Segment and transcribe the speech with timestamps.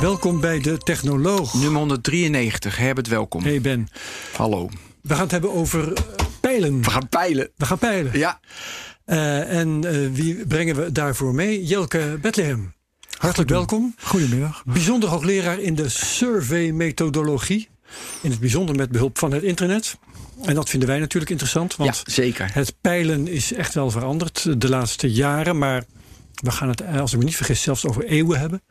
[0.00, 1.54] Welkom bij de Technoloog.
[1.54, 3.42] Nummer 193, Herbert, welkom.
[3.42, 3.88] Hey Ben.
[4.36, 4.68] Hallo.
[5.02, 6.02] We gaan het hebben over eh,
[6.40, 6.82] pijlen.
[6.82, 7.50] We gaan peilen.
[7.56, 8.18] We gaan pijlen.
[8.18, 8.40] Ja.
[9.06, 11.64] Uh, en uh, wie brengen we daarvoor mee?
[11.64, 12.74] Jelke Bethlehem.
[13.18, 13.94] Hartelijk welkom.
[14.02, 14.62] Goedemiddag.
[14.66, 17.68] Bijzonder hoogleraar in de survey-methodologie.
[18.22, 19.98] In het bijzonder met behulp van het internet.
[20.44, 21.76] En dat vinden wij natuurlijk interessant.
[21.76, 22.50] Want ja, zeker.
[22.54, 25.58] Het peilen is echt wel veranderd de laatste jaren.
[25.58, 25.84] Maar
[26.34, 28.62] we gaan het, als ik me niet vergis, zelfs over eeuwen hebben.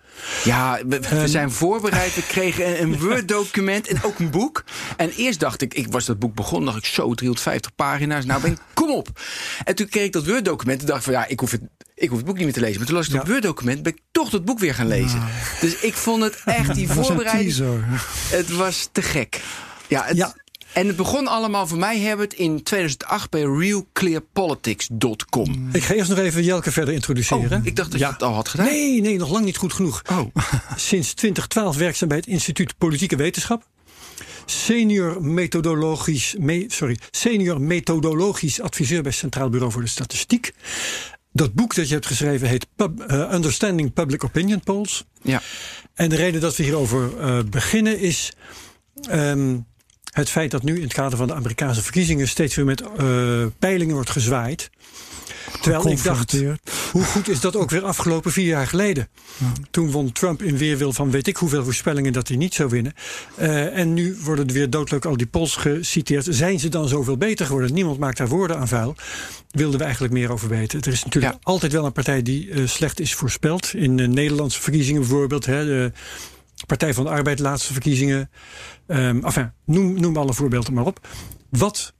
[0.44, 2.16] Ja, we, we zijn voorbereid.
[2.16, 4.64] We kregen een, een Word-document en ook een boek.
[4.98, 8.26] En eerst dacht ik, ik was dat boek begonnen, dacht ik zo 350 pagina's.
[8.26, 9.08] Nou ben ik, kom op.
[9.64, 11.62] En toen kreeg ik dat Word-document en dacht van ja, ik hoef het
[12.00, 12.78] ik hoef het boek niet meer te lezen.
[12.78, 13.30] Maar toen las ik het ja.
[13.30, 15.24] Word-document, ben ik toch dat boek weer gaan lezen.
[15.62, 17.56] Dus ik vond het echt, die voorbereiding...
[18.30, 19.42] Het was te gek.
[19.88, 20.34] Ja, het, ja.
[20.74, 25.70] En het begon allemaal voor mij, Herbert, in 2008 bij realclearpolitics.com.
[25.72, 27.60] Ik ga eerst nog even Jelke verder introduceren.
[27.60, 28.08] Oh, ik dacht dat ja.
[28.08, 28.66] je het al had gedaan.
[28.66, 30.02] Nee, nee, nog lang niet goed genoeg.
[30.12, 30.36] Oh.
[30.76, 33.68] Sinds 2012 werkzaam bij het Instituut Politieke Wetenschap.
[34.46, 40.54] Senior methodologisch, me, sorry, senior methodologisch adviseur bij Centraal Bureau voor de Statistiek.
[41.32, 45.06] Dat boek dat je hebt geschreven heet Pub, uh, Understanding Public Opinion Polls.
[45.22, 45.42] Ja.
[45.94, 48.34] En de reden dat we hierover uh, beginnen is
[49.12, 49.66] um,
[50.20, 53.46] het feit dat nu in het kader van de Amerikaanse verkiezingen steeds weer met uh,
[53.60, 54.70] peilingen wordt gezwaaid.
[55.62, 56.44] Terwijl ik dacht,
[56.92, 59.08] hoe goed is dat ook weer afgelopen vier jaar geleden?
[59.38, 59.52] Ja.
[59.72, 62.94] Toen won Trump in weerwil van weet ik hoeveel voorspellingen dat hij niet zou winnen.
[63.40, 66.28] Uh, en nu worden er weer doodleuk al die polls geciteerd.
[66.30, 67.74] Zijn ze dan zoveel beter geworden?
[67.74, 68.96] Niemand maakt daar woorden aan vuil.
[69.52, 70.82] Wilden we eigenlijk meer over weten.
[70.82, 71.40] Er is natuurlijk ja.
[71.44, 73.74] altijd wel een partij die uh, slecht is voorspeld.
[73.74, 75.46] In de Nederlandse verkiezingen bijvoorbeeld.
[75.46, 75.92] Hè, de
[76.66, 78.30] Partij van de Arbeid, laatste verkiezingen.
[78.88, 81.08] Um, enfin, noem, noem alle voorbeelden maar op.
[81.50, 81.94] Wat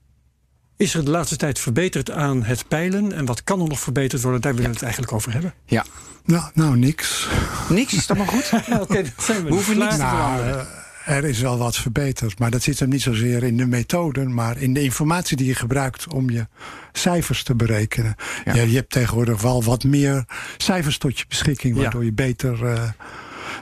[0.76, 3.12] is er de laatste tijd verbeterd aan het peilen?
[3.12, 4.40] En wat kan er nog verbeterd worden?
[4.40, 4.80] Daar willen we ja.
[4.80, 5.54] het eigenlijk over hebben.
[5.64, 5.84] Ja.
[6.24, 7.28] Nou, nou niks.
[7.68, 8.48] Niks, is dat maar goed?
[8.66, 8.84] ja,
[9.18, 9.42] zijn we.
[9.42, 10.66] we hoeven niks te nou, veranderen.
[11.08, 14.34] Uh, er is wel wat verbeterd, maar dat zit hem niet zozeer in de methoden,
[14.34, 16.46] maar in de informatie die je gebruikt om je
[16.92, 18.14] cijfers te berekenen.
[18.44, 18.54] Ja.
[18.54, 20.24] Je, je hebt tegenwoordig wel wat meer
[20.56, 22.06] cijfers tot je beschikking, waardoor ja.
[22.06, 22.88] je beter uh,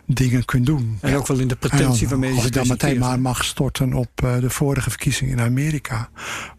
[0.08, 0.98] dingen kunt doen.
[1.00, 3.94] En ook wel in de pretentie waarmee je Als ik dan meteen maar mag storten
[3.94, 6.08] op uh, de vorige verkiezingen in Amerika.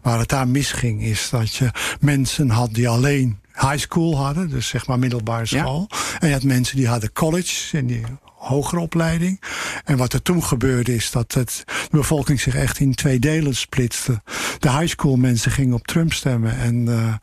[0.02, 4.48] Waar het daar misging is dat je mensen had die alleen high school hadden.
[4.50, 5.86] Dus zeg maar middelbare school.
[5.88, 6.18] Ja.
[6.18, 8.02] En je had mensen die hadden college en die
[8.40, 9.40] hogere opleiding.
[9.84, 13.56] En wat er toen gebeurde is dat het, de bevolking zich echt in twee delen
[13.56, 14.22] splitste.
[14.58, 17.14] De high school mensen gingen op Trump stemmen en, uh,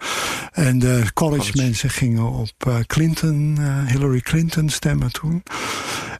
[0.52, 5.44] en de college, college, mensen gingen op uh, Clinton, uh, Hillary Clinton stemmen toen.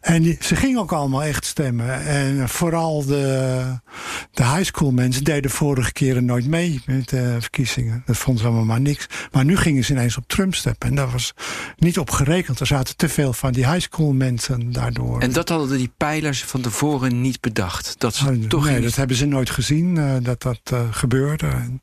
[0.02, 2.06] En die, ze gingen ook allemaal echt stemmen.
[2.06, 3.64] En vooral de,
[4.32, 8.04] de high school mensen deden vorige keren nooit mee met de verkiezingen.
[8.06, 9.08] Dat vonden ze allemaal maar niks.
[9.32, 10.80] Maar nu gingen ze ineens op Trump stemmen.
[10.80, 11.34] En daar was
[11.78, 12.60] niet op gerekend.
[12.60, 15.20] Er zaten te veel van die high school mensen daardoor.
[15.22, 17.96] En dat hadden die pijlers van tevoren niet bedacht?
[17.98, 21.48] Dat ze oh, toch nee, dat hebben ze nooit gezien, uh, dat dat uh, gebeurde.
[21.48, 21.82] En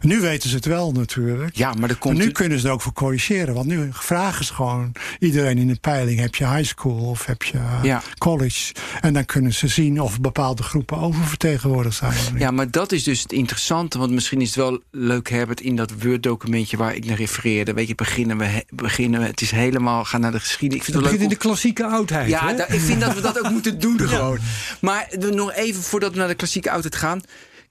[0.00, 1.56] nu weten ze het wel natuurlijk.
[1.56, 3.54] Ja, maar komt en nu kunnen ze er ook voor corrigeren.
[3.54, 6.20] Want nu vragen ze gewoon iedereen in de peiling...
[6.20, 8.02] heb je high school of heb je uh, ja.
[8.18, 8.74] college?
[9.00, 12.14] En dan kunnen ze zien of bepaalde groepen oververtegenwoordigd zijn.
[12.38, 13.98] Ja, maar dat is dus het interessante.
[13.98, 16.76] Want misschien is het wel leuk, Herbert, in dat Word-documentje...
[16.76, 17.72] waar ik naar refereerde.
[17.72, 20.04] Weet je, beginnen we, beginnen we het is helemaal...
[20.04, 20.86] gaan naar de geschiedenis.
[20.86, 22.28] Ik vind het leuk in de klassieke oudheid.
[22.28, 22.56] Ja, hè?
[22.56, 24.06] da, ik vind dat we dat ook moeten doen ja.
[24.06, 24.38] gewoon.
[24.80, 27.22] Maar nog even voordat we naar de klassieke oudheid gaan...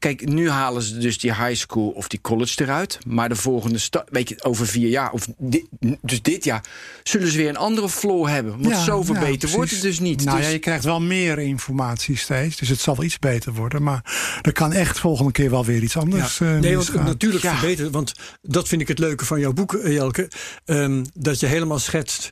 [0.04, 2.98] Kijk, nu halen ze dus die high school of die college eruit.
[3.06, 5.66] Maar de volgende stap, weet je, over vier jaar, of dit,
[6.02, 6.64] dus dit jaar,
[7.04, 8.52] zullen ze weer een andere floor hebben.
[8.52, 9.56] Want ja, zoveel ja, beter precies.
[9.56, 10.24] wordt het dus niet.
[10.24, 10.46] Nou dus...
[10.46, 12.58] ja, je krijgt wel meer informatie steeds.
[12.58, 13.84] Dus het zal iets beter worden.
[13.84, 16.54] Maar er kan echt volgende keer wel weer iets anders ja.
[16.54, 17.92] uh, Nee, want natuurlijk verbeteren.
[17.92, 20.32] Want dat vind ik het leuke van jouw boek, Jelke.
[20.66, 22.32] Um, dat je helemaal schetst.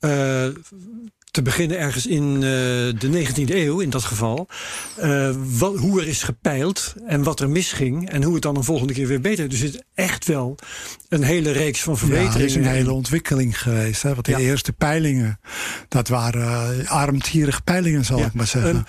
[0.00, 0.46] Uh,
[1.32, 4.48] te beginnen ergens in uh, de 19e eeuw, in dat geval.
[5.02, 8.10] Uh, wat, hoe er is gepeild en wat er misging.
[8.10, 9.48] En hoe het dan een volgende keer weer beter.
[9.48, 10.58] Dus het is echt wel
[11.08, 12.32] een hele reeks van verbeteringen.
[12.32, 14.02] Ja, er is een hele ontwikkeling geweest.
[14.02, 14.14] Hè?
[14.14, 15.40] Want de eerste peilingen,
[15.88, 18.86] dat waren uh, armtierige peilingen, zal ik maar zeggen.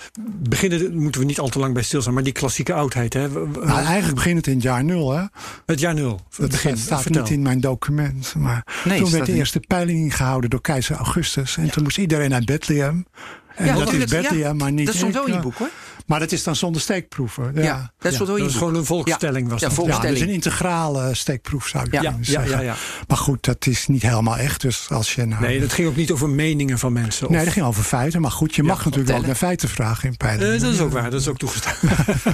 [0.48, 3.12] beginnen moeten we niet al te lang bij stilstaan, maar die klassieke oudheid.
[3.12, 3.28] Hè?
[3.28, 5.12] Nou, eigenlijk begint het in het jaar nul.
[5.12, 5.22] Hè?
[5.66, 6.20] Het jaar nul.
[6.36, 7.22] Het begint, staat vertel.
[7.22, 8.34] niet in mijn document.
[8.38, 11.56] Maar nee, toen werd de eerste peiling gehouden door keizer Augustus.
[11.56, 13.06] En toen moest iedereen naar Bethlehem.
[13.54, 15.70] En ja, dat is Bethlehem, maar niet Dat stond wel in je boek hoor.
[16.06, 17.52] Maar dat is dan zonder steekproeven.
[17.54, 19.48] Ja, ja dat is, ja, gewoon een volkstelling.
[19.48, 19.76] Was ja, dat.
[19.76, 20.12] volkstelling.
[20.12, 22.50] Ja, dus een integrale steekproef zou je kunnen zeggen.
[22.50, 22.74] Ja, ja,
[23.08, 24.60] Maar goed, dat is niet helemaal echt.
[24.60, 27.26] Dus als je nou, nee, dat ging ook niet over meningen van mensen.
[27.26, 27.32] Of...
[27.34, 28.20] Nee, dat ging over feiten.
[28.20, 30.54] Maar goed, je mag natuurlijk ook naar feiten vragen in peilingen.
[30.54, 31.74] Uh, dat is ook waar, dat is ook toegestaan.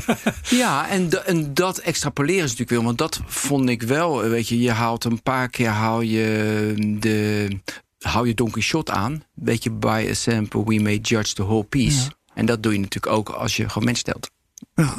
[0.62, 2.84] ja, en, en dat extrapoleren is natuurlijk wel.
[2.84, 7.48] Want dat vond ik wel, weet je, je haalt een paar keer haal je de
[8.06, 9.24] hou je Don Quixote aan.
[9.34, 12.10] Beetje by a sample we may judge the whole piece.
[12.34, 14.30] En dat doe je natuurlijk ook als je gewoon mensen stelt.
[14.74, 14.94] Ja.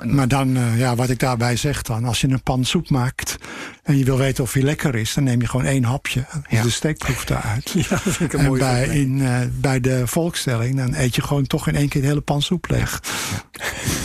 [0.00, 0.14] En...
[0.14, 3.36] Maar dan, uh, ja, wat ik daarbij zeg dan, als je een pan soep maakt
[3.82, 6.26] en je wil weten of die lekker is, dan neem je gewoon één hapje.
[6.48, 6.62] Ja.
[6.62, 7.70] De steekproef eruit.
[7.82, 11.22] Ja, dat vind ik een en bij, in, uh, bij de volkstelling, dan eet je
[11.22, 13.02] gewoon toch in één keer de hele pan soep leeg.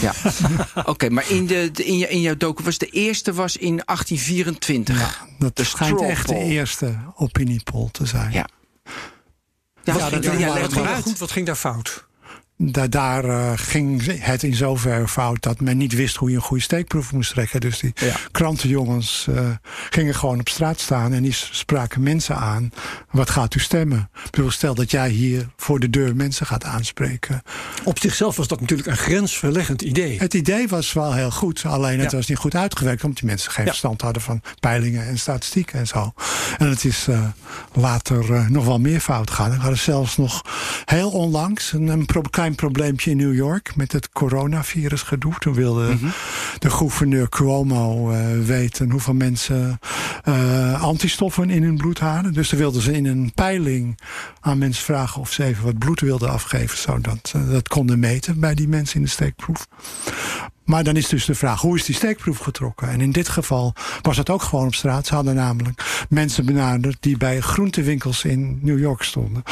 [0.02, 0.14] Ja,
[0.92, 3.82] oké, maar in, de, de, in, je, in jouw docu was de eerste was in
[3.86, 5.00] 1824.
[5.00, 8.32] Ja, dat de schijnt echt de eerste opiniepol te zijn.
[8.32, 8.48] Ja.
[9.84, 10.26] Ja, wat,
[10.74, 12.07] ging goed, wat ging daar fout?
[12.60, 16.42] Da daar uh, ging het in zoverre fout dat men niet wist hoe je een
[16.42, 17.60] goede steekproef moest trekken.
[17.60, 18.16] Dus die ja.
[18.32, 19.50] krantenjongens uh,
[19.90, 22.70] gingen gewoon op straat staan en die spraken mensen aan.
[23.12, 24.10] Wat gaat u stemmen?
[24.26, 27.42] Ik bedoel, stel dat jij hier voor de deur mensen gaat aanspreken.
[27.84, 30.20] Op zichzelf was dat natuurlijk een grensverleggend idee.
[30.20, 32.18] Het idee was wel heel goed, alleen het ja.
[32.18, 33.70] was niet goed uitgewerkt omdat die mensen geen ja.
[33.70, 36.14] verstand hadden van peilingen en statistieken en zo.
[36.58, 37.26] En het is uh,
[37.74, 39.52] later nog wel meer fout gegaan.
[39.52, 40.42] Er hadden zelfs nog
[40.86, 42.06] heel onlangs een, een
[42.56, 45.34] klein probleempje in New York met het coronavirus gedoe.
[45.40, 46.12] Toen wilde mm -hmm.
[46.60, 49.80] de gouverneur Cuomo uh, weten hoeveel mensen
[50.26, 52.34] uh, antistoffen in hun bloed hadden.
[52.34, 54.00] Dus dan wilden ze in een peiling
[54.40, 56.78] aan mensen vragen of ze even wat bloed wilden afgeven.
[56.78, 59.68] Zodat uh, dat konden meten bij die mensen in de steekproef.
[60.64, 62.90] Maar dan is dus de vraag, hoe is die steekproef getrokken?
[62.90, 65.08] En in dit geval was dat ook gewoon op straat.
[65.08, 69.44] Ze hadden namelijk mensen benaderd die bij groentewinkels in New York stonden.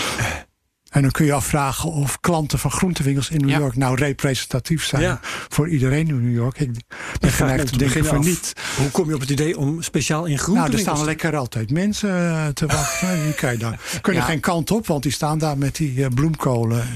[0.96, 3.58] En dan kun je afvragen of klanten van groentewinkels in New ja.
[3.58, 5.20] York nou representatief zijn ja.
[5.22, 6.60] voor iedereen in New York.
[6.60, 6.72] Ik
[7.20, 8.54] ben geneigd te denken van niet.
[8.78, 10.84] Hoe kom je op het idee om speciaal in groentewinkels?
[10.84, 13.24] Nou, er staan lekker altijd mensen uh, te wachten.
[13.26, 14.28] die kan je dan, kunnen ja.
[14.28, 16.88] geen kant op, want die staan daar met die uh, bloemkolen.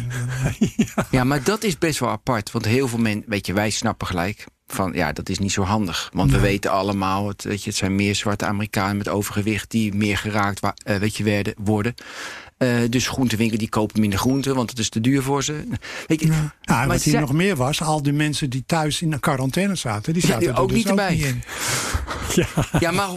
[1.10, 1.24] ja.
[1.24, 2.52] maar dat is best wel apart.
[2.52, 5.63] Want heel veel mensen, weet je, wij snappen gelijk van ja, dat is niet zo
[5.63, 6.10] handig.
[6.13, 6.40] Want nee.
[6.40, 10.18] we weten allemaal, het, weet je, het zijn meer zwarte Amerikanen met overgewicht die meer
[10.18, 11.94] geraakt uh, weet je, werden, worden.
[12.63, 15.63] Uh, dus groentewinkel die kopen minder groenten, want het is te duur voor ze.
[16.07, 16.88] Weet je, ja.
[16.88, 20.25] Wat hier nog meer was, al die mensen die thuis in een quarantaine zaten, die
[20.25, 21.06] zaten ja, ook dus niet erbij.
[21.06, 21.44] Ook niet in.
[22.44, 22.47] ja,
[22.79, 23.09] ja maar,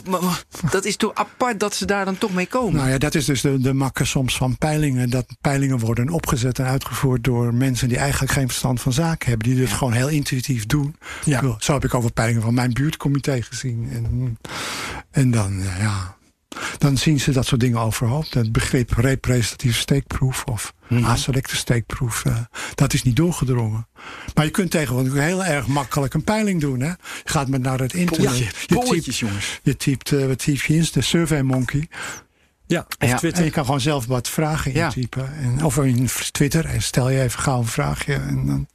[0.71, 2.75] dat is toch apart dat ze daar dan toch mee komen?
[2.75, 5.11] Nou ja, dat is dus de, de makke soms van peilingen.
[5.11, 9.49] Dat peilingen worden opgezet en uitgevoerd door mensen die eigenlijk geen verstand van zaken hebben.
[9.49, 9.77] Die dit ja.
[9.77, 10.97] gewoon heel intuïtief doen.
[11.25, 11.57] Ja.
[11.59, 13.89] Zo heb ik over peilingen van mijn buurtcomité gezien.
[13.93, 14.39] En,
[15.11, 16.17] en dan, ja
[16.79, 18.27] dan zien ze dat soort dingen overhoop.
[18.31, 21.05] Het begrip representatieve steekproef of mm.
[21.05, 22.37] aselecte steekproef, uh,
[22.75, 23.89] dat is niet doorgedrongen.
[24.35, 26.81] Maar je kunt tegenwoordig heel erg makkelijk een peiling doen.
[26.81, 26.89] Hè?
[26.89, 28.39] Je gaat met naar het internet.
[28.39, 29.61] Ja, je typt, jongens.
[29.63, 30.87] Je typt, uh, wat typ je in?
[30.93, 31.89] De Survey Monkey.
[32.67, 33.21] Ja, ja.
[33.21, 35.23] En je kan gewoon zelf wat vragen intypen.
[35.23, 35.49] Ja.
[35.49, 36.65] En, of in Twitter.
[36.65, 38.15] En stel je even gauw een vraagje.
[38.15, 38.67] En dan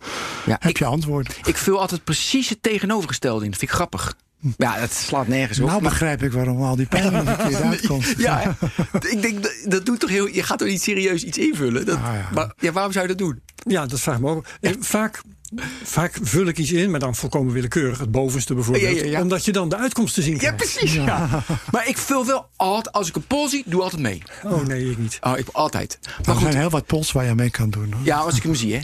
[0.45, 1.39] ja, heb ik, je antwoord.
[1.43, 3.49] Ik vul altijd precies het tegenovergestelde in.
[3.49, 4.15] Dat vind ik grappig.
[4.57, 5.67] Ja, het slaat nergens op.
[5.67, 8.13] Nou begrijp ik waarom al die pijlen verkeerd uitkomt.
[8.17, 8.55] ja,
[9.13, 10.27] ik denk, dat, dat doet toch heel...
[10.27, 11.85] Je gaat toch niet serieus iets invullen?
[11.85, 12.29] Dat, ah, ja.
[12.33, 13.41] Maar ja, waarom zou je dat doen?
[13.55, 14.45] Ja, dat vraag ik me ook.
[14.59, 14.73] Ja.
[14.79, 15.21] Vaak,
[15.83, 17.99] vaak vul ik iets in, maar dan volkomen willekeurig.
[17.99, 18.99] Het bovenste bijvoorbeeld.
[18.99, 20.93] Ja, omdat je dan de uitkomsten zien Ja, precies.
[20.93, 21.43] Ja.
[21.71, 22.95] Maar ik vul wel altijd...
[22.95, 24.21] Als ik een poll zie, doe altijd mee.
[24.43, 25.17] Oh, nee, ik niet.
[25.21, 25.99] Oh, ik altijd.
[26.25, 27.93] Maar er zijn heel wat polls waar je mee kan doen.
[27.93, 28.05] Hoor.
[28.05, 28.81] Ja, als ik hem zie, hè.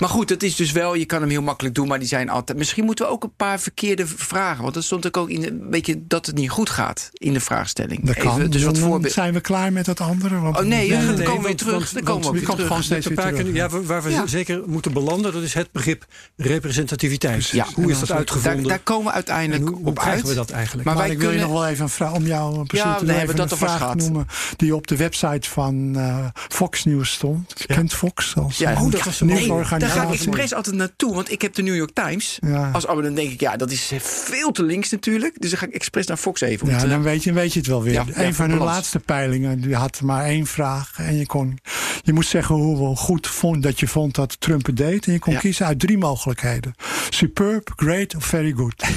[0.00, 2.28] Maar goed, het is dus wel, je kan hem heel makkelijk doen, maar die zijn
[2.28, 2.58] altijd.
[2.58, 4.62] Misschien moeten we ook een paar verkeerde vragen.
[4.62, 8.06] Want er stond ook in een beetje dat het niet goed gaat in de vraagstelling.
[8.06, 8.36] Dat kan.
[8.38, 9.12] Even, dus wat voorbeeld.
[9.12, 10.38] Zijn we klaar met het andere?
[10.38, 11.92] Want oh nee, ja, dan nee, komen we weer terug.
[11.92, 12.66] Dan komen we weer terug.
[12.66, 13.54] Gewoon steeds weer terug.
[13.54, 14.26] Ja, waar we ja.
[14.26, 16.04] zeker moeten belanden, dat is het begrip
[16.36, 17.46] representativiteit.
[17.46, 17.66] Ja.
[17.74, 18.62] Hoe is dat uitgevonden?
[18.62, 20.86] Daar, daar komen we uiteindelijk hoe, hoe krijgen we dat eigenlijk?
[20.86, 23.20] Maar, maar wij ik wil je nog wel even een vraag om jou ja, te
[23.20, 24.26] even dat een vraag noemen
[24.56, 27.54] die op de website van uh, Fox News stond.
[27.66, 30.12] Kent Fox als ja, oh, dat was een nieuwsorganisatie?
[30.12, 32.70] expres altijd naartoe, want ik heb de New York Times ja.
[32.72, 33.08] als abonnee.
[33.10, 35.40] Dan denk ik, ja, dat is veel te links natuurlijk.
[35.40, 36.68] Dus dan ga ik expres naar Fox even.
[36.68, 37.92] Ja, dan weet je, weet je het wel weer.
[37.92, 40.92] Ja, een van de laatste peilingen, die had maar één vraag.
[40.96, 41.58] En je kon
[42.02, 45.06] je moet zeggen hoe goed vond dat je vond dat Trump het deed.
[45.06, 46.74] En je kon kiezen uit drie mogelijkheden:
[47.10, 48.82] superb, great of very good.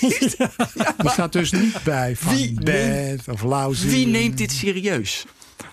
[0.96, 3.88] er staat dus niet bij van wie bad of lousy.
[3.88, 5.24] Wie neemt dit serieus?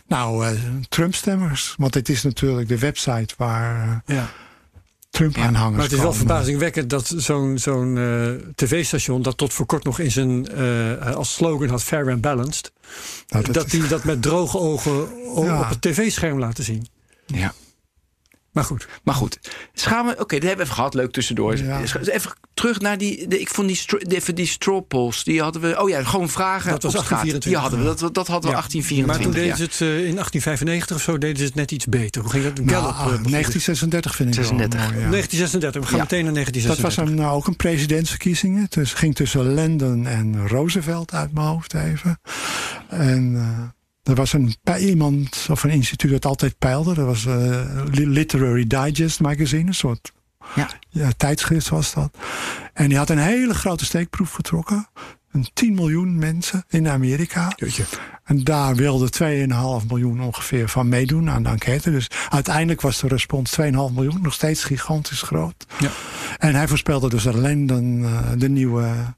[0.07, 0.59] Nou, uh,
[0.89, 1.75] Trump-stemmers.
[1.77, 3.87] Want dit is natuurlijk de website waar.
[3.87, 4.29] Uh, ja.
[5.09, 5.75] Trump-aanhangers.
[5.75, 9.99] maar het is wel verbazingwekkend dat zo'n zo'n uh, tv-station, dat tot voor kort nog
[9.99, 10.55] in zijn
[11.15, 12.71] als slogan had fair and balanced,
[13.27, 15.59] nou, dat, dat die dat met droge ogen ja.
[15.59, 16.87] op het tv-scherm laten zien.
[17.25, 17.53] Ja.
[18.57, 18.87] Maar goed.
[19.03, 19.39] Maar goed.
[19.73, 20.93] Gaan we, oké, okay, dat hebben we even gehad.
[20.93, 21.57] Leuk tussendoor.
[21.57, 21.81] Ja.
[22.03, 23.27] Even terug naar die.
[23.27, 25.23] De, ik vond die, even die straw polls.
[25.23, 25.81] Die hadden we.
[25.81, 26.71] Oh ja, gewoon vragen.
[26.71, 27.51] Dat was 1824.
[27.51, 27.85] Die hadden we.
[27.85, 28.61] Dat, dat hadden we ja.
[28.61, 29.05] 1824.
[29.05, 31.85] Maar toen deden ze het uh, in 1895 of zo deden ze het net iets
[31.85, 32.21] beter.
[32.21, 32.65] Hoe ging dat?
[32.65, 34.79] Nou, Gallup, uh, 1936 vind ik 36.
[34.79, 35.81] Wel, mooi, 1936.
[35.81, 36.75] We gaan meteen naar 1936.
[36.75, 38.67] Dat was een, nou, ook een presidentsverkiezingen.
[38.69, 42.19] Het ging tussen Landon en Roosevelt uit mijn hoofd even.
[42.89, 43.33] En.
[43.33, 43.76] Uh,
[44.07, 46.93] er was een, iemand of een instituut dat altijd peilde.
[46.93, 47.61] Dat was uh,
[47.91, 50.11] Literary Digest magazine, een soort
[50.55, 50.69] ja.
[50.89, 51.09] ja.
[51.17, 52.17] tijdschrift was dat.
[52.73, 54.87] En die had een hele grote steekproef getrokken.
[55.31, 57.53] Een 10 miljoen mensen in Amerika.
[57.55, 57.83] Jeetje.
[58.23, 59.09] En daar wilden
[59.81, 61.91] 2,5 miljoen ongeveer van meedoen aan de enquête.
[61.91, 64.21] Dus uiteindelijk was de respons 2,5 miljoen.
[64.21, 65.65] Nog steeds gigantisch groot.
[65.79, 65.89] Ja.
[66.37, 69.15] En hij voorspelde dus alleen dan, uh, de nieuwe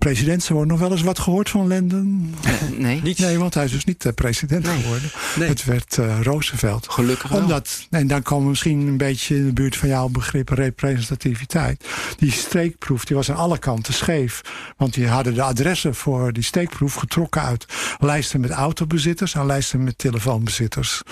[0.00, 0.42] president.
[0.42, 2.34] Ze worden nog wel eens wat gehoord van Landon?
[2.78, 3.00] Nee.
[3.02, 3.18] Niet?
[3.18, 5.10] Nee, want hij is dus niet uh, president geworden.
[5.36, 5.48] Nee.
[5.48, 6.86] Het werd uh, Roosevelt.
[6.90, 7.40] Gelukkig wel.
[7.40, 11.84] Omdat, en dan komen we misschien een beetje in de buurt van jouw begrip representativiteit.
[12.16, 14.40] Die steekproef die was aan alle kanten scheef.
[14.76, 17.66] Want die hadden de adressen voor die steekproef getrokken uit
[17.98, 21.02] lijsten met autobezitters en lijsten met telefoonbezitters.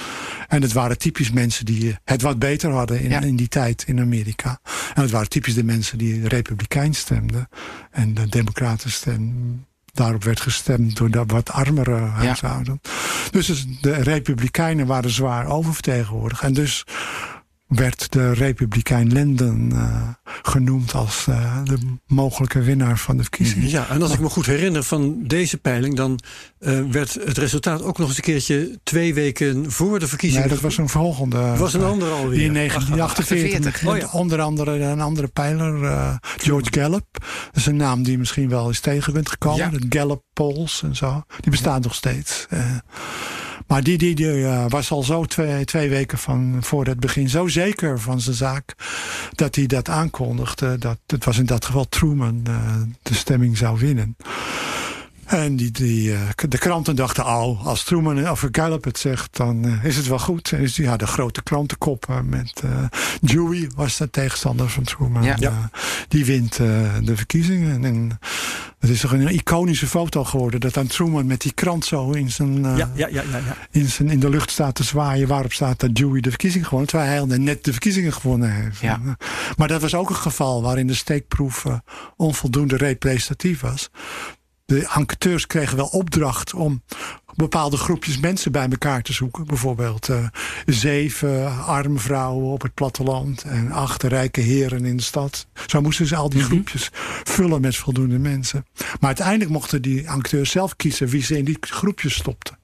[0.49, 4.01] En het waren typisch mensen die het wat beter hadden in, in die tijd in
[4.01, 4.61] Amerika.
[4.95, 7.49] En het waren typisch de mensen die republikein stemden.
[7.91, 8.78] En de democraten
[9.93, 12.81] Daarop werd gestemd door de wat armere huishouden.
[13.31, 16.43] Dus de Republikeinen waren zwaar oververtegenwoordigd.
[16.43, 16.85] En dus
[17.69, 20.09] werd de Republikein Lenden uh,
[20.43, 23.69] genoemd als uh, de mogelijke winnaar van de verkiezingen.
[23.69, 26.19] Ja, en als ik me goed herinner van deze peiling, dan
[26.61, 30.47] uh, werd het resultaat ook nog eens een keertje twee weken voor de verkiezingen.
[30.47, 31.37] Nee, dat was een volgende.
[31.37, 32.41] Dat was een andere alweer.
[32.43, 33.87] In 1948.
[33.87, 34.09] Oh, ja.
[34.13, 37.07] Onder andere een andere peiler, George Gallup.
[37.11, 39.71] Dat is een naam die misschien wel eens tegen bent gekomen.
[39.73, 39.79] Ja.
[39.79, 41.23] De Gallup polls en zo.
[41.41, 41.83] Die bestaan ja.
[41.83, 42.47] nog steeds.
[43.69, 47.47] Maar die, die, uh, was al zo twee, twee weken van voor het begin zo
[47.47, 48.75] zeker van zijn zaak.
[49.35, 50.79] dat hij dat aankondigde.
[50.79, 54.17] Dat, het was in dat geval Truman uh, de stemming zou winnen.
[55.29, 59.67] En die, die, uh, de kranten dachten al, als Truman of Gallup het zegt, dan
[59.67, 60.53] uh, is het wel goed.
[60.53, 62.71] En dus die hadden grote krantenkoppen met uh,
[63.21, 65.23] Dewey was de tegenstander van Truman.
[65.23, 65.71] Ja.
[66.09, 67.85] die wint de verkiezingen.
[67.85, 68.19] En
[68.79, 72.31] het is toch een iconische foto geworden dat dan Truman met die krant zo in
[72.31, 73.57] zijn, ja, ja, ja, ja, ja.
[73.71, 76.89] In, zijn in de lucht staat te zwaaien, waarop staat dat Dewey de verkiezing gewonnen,
[76.89, 78.81] terwijl hij net de verkiezingen gewonnen heeft.
[78.81, 79.01] Ja.
[79.57, 81.65] Maar dat was ook een geval waarin de steekproef
[82.17, 83.91] onvoldoende representatief was
[84.69, 86.83] de enquêteurs kregen wel opdracht om
[87.35, 89.47] bepaalde groepjes mensen bij elkaar te zoeken.
[89.47, 90.29] Bijvoorbeeld uh,
[90.67, 95.47] zeven arme vrouwen op het platteland en acht rijke heren in de stad.
[95.67, 96.51] Zo moesten ze al die mhm.
[96.51, 96.91] groepjes
[97.25, 98.67] vullen met voldoende mensen.
[98.77, 102.59] Maar uiteindelijk mochten die enquêteurs zelf kiezen wie ze in die groepjes stopten.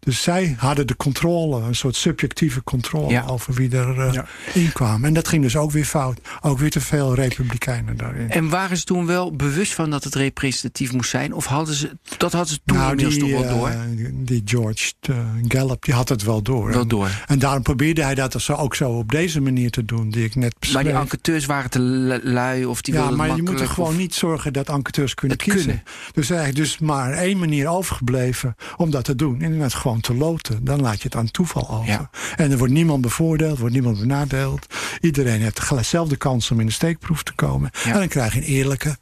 [0.00, 4.22] Dus zij hadden de controle, een soort subjectieve controle over wie er uh,
[4.54, 5.04] in kwam.
[5.04, 6.20] En dat ging dus ook weer fout.
[6.40, 8.30] Ook weer te veel republikeinen daarin.
[8.30, 11.32] En waren ze toen wel bewust van dat het representatief moest zijn?
[11.32, 13.72] Of hadden ze, dat hadden ze toen nou, die, toch wel uh, door?
[14.12, 15.16] Die George uh,
[15.48, 16.70] Gallup, die had het wel door.
[16.70, 17.10] Wel door.
[17.26, 20.34] En, daarom probeerde hij dat zo, ook zo op deze manier te doen, die ik
[20.34, 20.82] net beschreef.
[20.82, 21.80] Maar die enquêteurs waren te
[22.22, 25.60] lui of die Ja, maar je moet er gewoon niet zorgen dat enquêteurs kunnen kiezen.
[25.60, 25.82] Kunnen.
[26.12, 29.40] Dus eigenlijk dus maar één manier overgebleven om dat te doen.
[29.40, 30.64] Inderdaad gewoon te loten.
[30.64, 32.08] Dan laat je het aan toeval over.
[32.36, 34.66] En er wordt niemand bevoordeeld, wordt niemand benadeeld.
[35.00, 37.70] Iedereen heeft dezelfde kans om in de steekproef te komen.
[37.84, 38.96] En dan krijg je een eerlijke,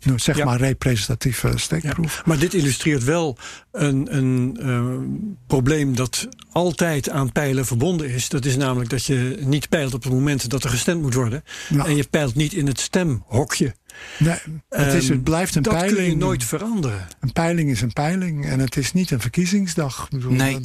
[0.00, 2.22] nou, zeg maar representatieve steekproef.
[2.24, 3.38] Maar dit illustreert wel
[3.72, 8.28] een, een uh, probleem dat altijd aan pijlen verbonden is.
[8.28, 11.44] Dat is namelijk dat je niet peilt op het moment dat er gestemd moet worden.
[11.84, 13.74] En je peilt niet in het stemhokje.
[14.18, 14.36] Nee,
[14.68, 15.96] het, is, het blijft een dat peiling.
[15.96, 17.06] kun je nooit veranderen.
[17.20, 20.08] Een peiling is een peiling en het is niet een verkiezingsdag.
[20.10, 20.60] Nee.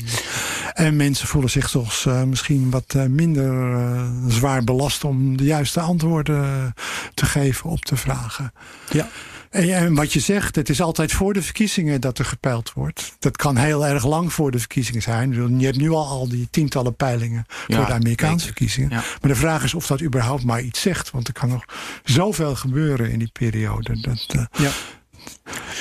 [0.74, 5.44] En mensen voelen zich toch uh, misschien wat uh, minder uh, zwaar belast om de
[5.44, 6.74] juiste antwoorden
[7.14, 8.54] te geven op de vragen.
[8.92, 9.08] Ja.
[9.50, 13.16] En, wat je zegt, het is altijd voor de verkiezingen dat er gepeild wordt.
[13.20, 15.60] Dat kan heel erg lang voor de verkiezingen zijn.
[15.60, 18.90] Je hebt nu al al die tientallen peilingen voor de Amerikaanse verkiezingen.
[18.90, 21.12] Maar de vraag is of dat überhaupt maar iets zegt.
[21.12, 21.66] Want er kan nog
[22.04, 24.02] zoveel gebeuren in die periode.
[24.02, 24.72] Dat, uh, ja.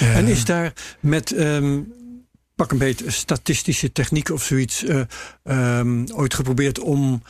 [0.00, 1.92] en is daar met um,
[2.54, 5.00] pak een beetje statistische techniek of zoiets uh,
[5.78, 7.22] um, ooit geprobeerd om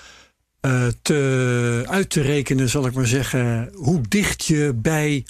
[1.02, 5.24] te, uit te rekenen, zal ik maar zeggen, hoe dicht je bij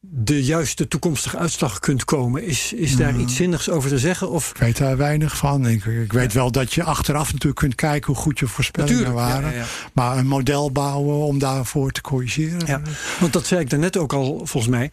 [0.00, 2.44] de juiste toekomstige uitslag kunt komen.
[2.44, 3.20] Is, is daar mm.
[3.20, 4.30] iets zinnigs over te zeggen?
[4.30, 4.50] Of?
[4.50, 5.66] Ik weet daar weinig van.
[5.66, 9.54] Ik, ik weet wel dat je achteraf natuurlijk kunt kijken hoe goed je voorspellingen waren.
[9.54, 12.66] Ja, maar een model bouwen om daarvoor te corrigeren.
[12.66, 12.82] Ja,
[13.20, 14.90] want dat zei ik daarnet ook al, volgens mij.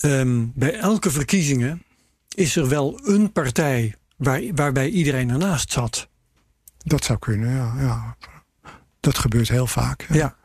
[0.00, 1.82] Um, bij elke verkiezingen
[2.34, 6.08] is er wel een partij waar, waarbij iedereen ernaast zat.
[6.78, 7.74] Dat zou kunnen, ja.
[7.80, 8.16] ja.
[9.00, 10.06] Dat gebeurt heel vaak.
[10.12, 10.36] ja.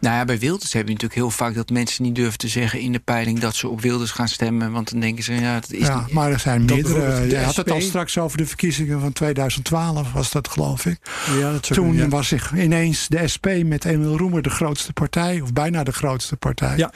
[0.00, 2.80] Nou ja, bij Wilders hebben we natuurlijk heel vaak dat mensen niet durven te zeggen
[2.80, 4.72] in de peiling dat ze op Wilders gaan stemmen.
[4.72, 6.12] Want dan denken ze, ja, dat is ja, niet.
[6.12, 7.28] Maar er zijn meerdere.
[7.28, 10.98] Je had het al straks over de verkiezingen van 2012, was dat geloof ik.
[11.38, 12.08] Ja, dat Toen ja.
[12.08, 16.36] was zich ineens de SP met Emil Roemer de grootste partij, of bijna de grootste
[16.36, 16.76] partij.
[16.76, 16.92] Ja.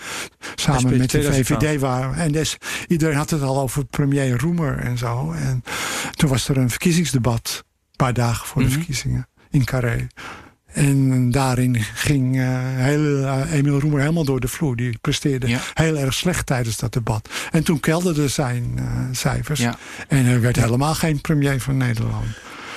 [0.55, 2.15] Samen SP met de VVD waren.
[2.15, 2.57] En dus,
[2.89, 5.33] iedereen had het al over premier Roemer en zo.
[5.33, 5.65] En
[6.11, 8.77] toen was er een verkiezingsdebat, een paar dagen voor de mhm.
[8.77, 10.07] verkiezingen in Carré.
[10.75, 14.77] En daarin ging uh, heel, uh, Emiel Roemer helemaal door de vloer.
[14.77, 17.29] Die presteerde heel erg slecht tijdens dat debat.
[17.51, 19.61] En toen kelderden zijn uh, cijfers.
[19.61, 19.77] Ja.
[20.09, 22.27] En er werd helemaal geen premier van Nederland.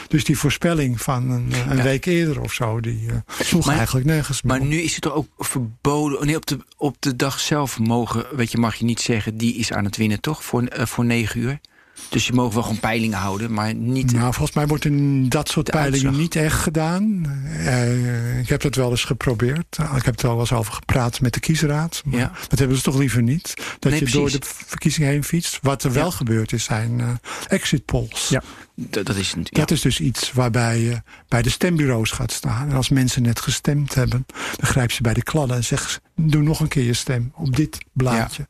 [0.07, 4.57] Dus die voorspelling van een, een week eerder of zo, die sloeg eigenlijk nergens meer.
[4.57, 6.25] Maar nu is het toch ook verboden.
[6.25, 9.55] Nee, op de, op de dag zelf mogen, weet je, mag je niet zeggen, die
[9.55, 10.43] is aan het winnen, toch?
[10.43, 11.59] Voor, voor negen uur.
[12.09, 14.11] Dus je mogen wel gewoon peilingen houden, maar niet...
[14.11, 17.25] Nou, volgens mij wordt in dat soort peilingen niet echt gedaan.
[17.45, 19.77] Uh, ik heb dat wel eens geprobeerd.
[19.95, 22.01] Ik heb er al eens over gepraat met de kiesraad.
[22.09, 22.31] ja.
[22.47, 23.53] Dat hebben ze toch liever niet.
[23.79, 25.59] Dat je door de verkiezingen heen fietst.
[25.61, 27.09] Wat er wel gebeurt is zijn uh,
[27.47, 28.29] exit polls.
[28.29, 28.43] Ja.
[28.75, 32.69] Dat, is, dat is dus iets waarbij je bij de stembureaus gaat staan.
[32.69, 34.25] En als mensen net gestemd hebben,
[34.55, 37.55] dan grijp je bij de kladden en zegt doe nog een keer je stem op
[37.55, 38.47] dit blaadje.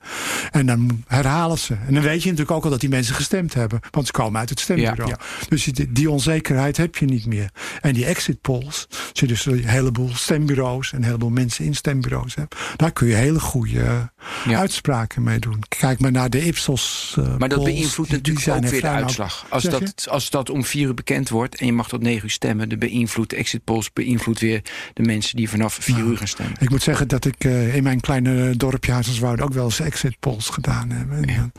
[0.51, 1.73] En dan herhalen ze.
[1.87, 3.79] En dan weet je natuurlijk ook al dat die mensen gestemd hebben.
[3.91, 5.15] Want ze komen uit het stembureau.
[5.49, 7.49] Dus die, die, onzekerheid heb je niet meer.
[7.81, 11.75] En die exit polls, als je dus een heleboel stembureaus en een heleboel mensen in
[11.75, 14.11] stembureaus hebt, daar kun je hele goede
[14.47, 15.63] uitspraken mee doen.
[15.67, 17.15] Kijk maar naar de Ipsos.
[17.19, 19.45] Uh, maar dat beïnvloedt natuurlijk ook weer de uitslag.
[19.49, 22.29] Als dat, als dat om vier uur bekend wordt en je mag tot negen uur
[22.29, 24.61] stemmen, de beïnvloedt exit polls beïnvloedt weer
[24.93, 26.55] de mensen die vanaf vier uur gaan stemmen.
[26.59, 30.19] Ik moet zeggen dat ik uh, in mijn kleine dorpje Huizerswouden ook wel eens exit
[30.19, 31.17] polls gedaan hebben.
[31.17, 31.51] En dan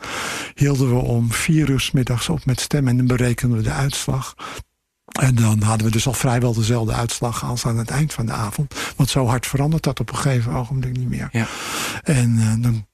[0.55, 3.71] hielden we om vier uur s middags op met stemmen en dan berekenden we de
[3.71, 4.35] uitslag.
[5.21, 8.33] En dan hadden we dus al vrijwel dezelfde uitslag als aan het eind van de
[8.33, 8.75] avond.
[8.97, 11.29] Want zo hard verandert dat op een gegeven ogenblik niet meer.
[11.33, 11.47] Ja.
[12.03, 12.87] En uh, dan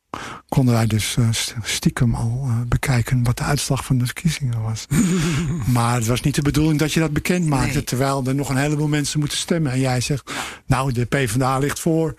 [0.48, 1.28] konden wij dus uh,
[1.62, 4.86] stiekem al uh, bekijken wat de uitslag van de verkiezingen was.
[5.72, 7.74] maar het was niet de bedoeling dat je dat bekend maakte.
[7.74, 7.84] Nee.
[7.84, 9.72] Terwijl er nog een heleboel mensen moeten stemmen.
[9.72, 10.32] En jij zegt,
[10.66, 12.14] nou de PvdA ligt voor.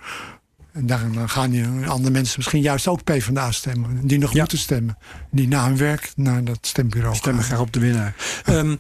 [0.76, 4.08] En dan gaan die andere mensen misschien juist ook PvdA stemmen.
[4.08, 4.40] Die nog ja.
[4.40, 4.98] moeten stemmen.
[5.32, 7.52] Die na hun werk naar dat stembureau Stemmen gaan.
[7.52, 8.16] graag op de winnaar.
[8.50, 8.80] um,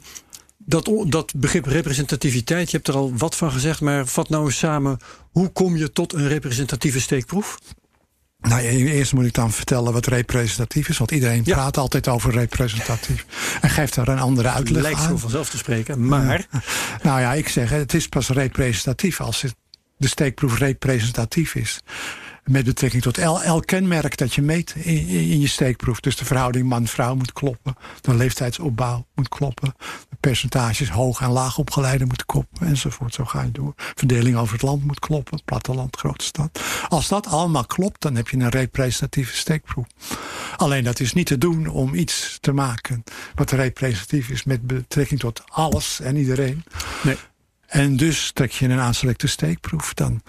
[0.57, 3.81] dat, dat begrip representativiteit, je hebt er al wat van gezegd.
[3.81, 4.97] Maar vat nou eens samen.
[5.31, 7.57] Hoe kom je tot een representatieve steekproef?
[8.39, 10.97] Nou, eerst moet ik dan vertellen wat representatief is.
[10.97, 11.53] Want iedereen ja.
[11.55, 13.25] praat altijd over representatief.
[13.61, 15.09] En geeft daar een andere uitleg Lijkt aan.
[15.09, 16.47] zo vanzelf te spreken, maar...
[17.03, 19.55] Nou ja, ik zeg, het is pas representatief als het
[19.97, 21.79] de steekproef representatief is.
[22.43, 25.99] Met betrekking tot elk kenmerk dat je meet in, in je steekproef.
[25.99, 27.75] Dus de verhouding man-vrouw moet kloppen.
[28.01, 29.73] De leeftijdsopbouw moet kloppen.
[30.09, 32.67] De percentages hoog en laag opgeleide moeten kloppen.
[32.67, 33.13] Enzovoort.
[33.13, 33.73] Zo ga je door.
[33.75, 35.43] Verdeling over het land moet kloppen.
[35.45, 36.61] Platteland, grote stad.
[36.87, 39.85] Als dat allemaal klopt, dan heb je een representatieve steekproef.
[40.55, 43.03] Alleen dat is niet te doen om iets te maken
[43.35, 46.63] wat representatief is met betrekking tot alles en iedereen.
[47.03, 47.17] Nee.
[47.67, 49.93] En dus trek je een aanselecte steekproef.
[49.93, 50.21] Dan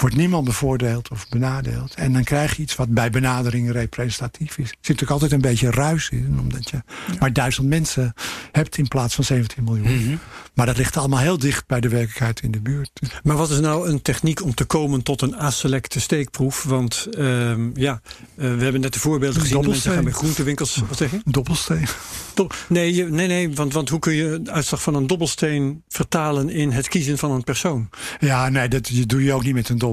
[0.00, 1.94] wordt niemand bevoordeeld of benadeeld.
[1.94, 4.64] En dan krijg je iets wat bij benadering representatief is.
[4.64, 6.36] Er zit natuurlijk altijd een beetje ruis in.
[6.40, 7.14] Omdat je ja.
[7.18, 8.14] maar duizend mensen
[8.52, 9.96] hebt in plaats van 17 miljoen.
[9.96, 10.18] Mm -hmm.
[10.54, 12.90] Maar dat ligt allemaal heel dicht bij de werkelijkheid in de buurt.
[13.22, 16.62] Maar wat is nou een techniek om te komen tot een aselecte steekproef?
[16.62, 18.00] Want um, ja,
[18.36, 19.66] uh, we hebben net de voorbeelden gezien.
[19.66, 20.82] Mensen gaan bij groentewinkels.
[20.88, 21.20] Wat zeg je?
[21.24, 21.86] Dobbelsteen.
[22.34, 23.54] Do nee, je, nee, nee.
[23.54, 27.30] Want, want hoe kun je de uitslag van een dobbelsteen vertalen in het kiezen van
[27.30, 27.88] een persoon?
[28.20, 29.89] Ja, nee, dat doe je ook niet met een dobbelsteen.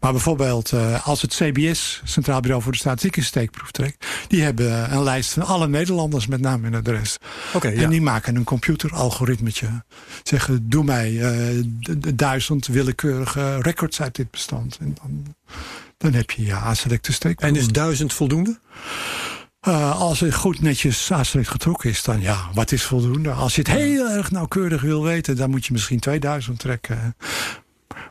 [0.00, 4.06] Maar bijvoorbeeld uh, als het CBS, Centraal Bureau voor de Statistiek, een steekproef trekt.
[4.28, 7.16] Die hebben een lijst van alle Nederlanders met naam en adres.
[7.52, 7.88] Okay, en ja.
[7.88, 9.84] die maken een computeralgoritmetje.
[10.22, 11.64] Zeggen, doe mij uh,
[12.14, 14.78] duizend willekeurige records uit dit bestand.
[14.80, 15.34] En dan,
[15.96, 17.50] dan heb je je A-selecte steekproef.
[17.50, 18.58] En is duizend voldoende?
[19.68, 23.30] Uh, als het goed netjes A-select getrokken is, dan ja, wat is voldoende?
[23.30, 27.16] Als je het heel erg nauwkeurig wil weten, dan moet je misschien 2000 trekken.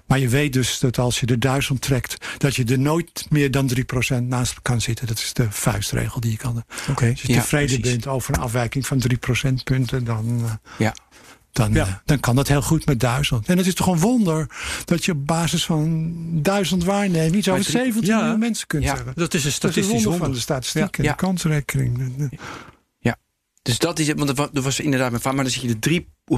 [0.08, 3.52] Maar je weet dus dat als je er duizend trekt, dat je er nooit meer
[3.52, 3.70] dan
[4.20, 5.08] 3% naast kan zitten.
[5.08, 6.64] Dat is de vuistregel die je kan.
[6.90, 7.10] Oké.
[7.10, 7.92] Als je Ja, tevreden precies.
[7.92, 10.94] bent over een afwijking van 3 procentpunten, dan, eh, Ja.
[11.52, 11.86] dan, Ja.
[11.88, 13.46] eh, dan kan dat heel goed met duizend.
[13.48, 14.48] En het is toch een wonder
[14.86, 18.20] dat je op basis van duizend waarnemingen iets over Maar drie- 17 Ja.
[18.22, 18.96] miljoen mensen kunt Ja.
[18.96, 19.14] zeggen.
[19.16, 20.26] Dat is een Dat is een statistisch wonder wonder.
[20.28, 21.10] van de statistiek en Ja.
[21.12, 22.30] de kansrekening.
[23.62, 25.68] Dus dat is het, want er wa- was inderdaad mijn vraag, maar dan zit je
[25.80, 25.80] de
[26.32, 26.34] 3%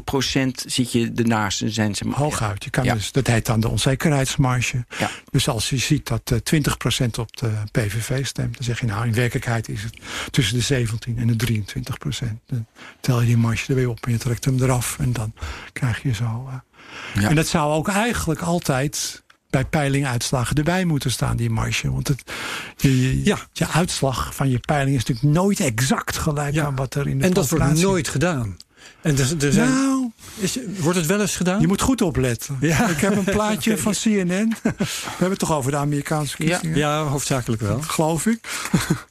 [0.66, 1.62] zit je ernaast.
[1.66, 2.64] Zijn ze Hooguit.
[2.64, 2.94] Je kan Ja.
[2.94, 4.86] dus, dat heet dan de onzekerheidsmarge.
[5.00, 5.10] Ja.
[5.32, 9.06] Dus als je ziet dat eh 20% op de PVV stemt, dan zeg je nou
[9.08, 9.98] in werkelijkheid is het
[10.32, 12.40] tussen de 17 en de 23 procent.
[12.46, 12.66] Dan
[13.00, 15.34] tel je die marge er weer op en je trekt hem eraf en dan
[15.74, 16.48] krijg je zo.
[16.50, 17.22] eh.
[17.22, 17.30] Ja.
[17.30, 21.92] En dat zou ook eigenlijk altijd bij peilinguitslagen erbij moeten staan, die marge.
[21.92, 22.32] Want het,
[22.78, 23.38] je, Ja.
[23.54, 26.66] je uitslag van je peiling is natuurlijk nooit exact gelijk Ja.
[26.66, 28.58] aan wat er in de En dat wordt nooit gedaan.
[29.02, 31.62] En zijn, Nou, is, wordt het wel eens gedaan?
[31.62, 32.58] je moet goed opletten.
[32.62, 32.90] Ja.
[32.90, 34.56] Ik heb een plaatje van CNN.
[34.64, 34.74] We
[35.10, 36.78] hebben het toch over de Amerikaanse verkiezingen?
[36.78, 37.82] Ja, hoofdzakelijk wel.
[37.82, 38.40] Geloof ik.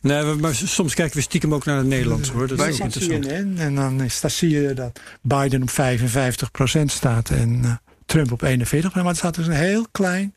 [0.00, 2.46] Nee, we- maar soms kijken we stiekem ook naar het Nederlands hoor.
[2.48, 3.26] Dat Wij is ook interessant.
[3.26, 3.54] CNN.
[3.58, 7.70] En dan is, daar zie je dat Biden op 55% staat en eh,
[8.06, 8.46] Trump op 41%.
[8.94, 10.34] Maar er staat dus een heel klein,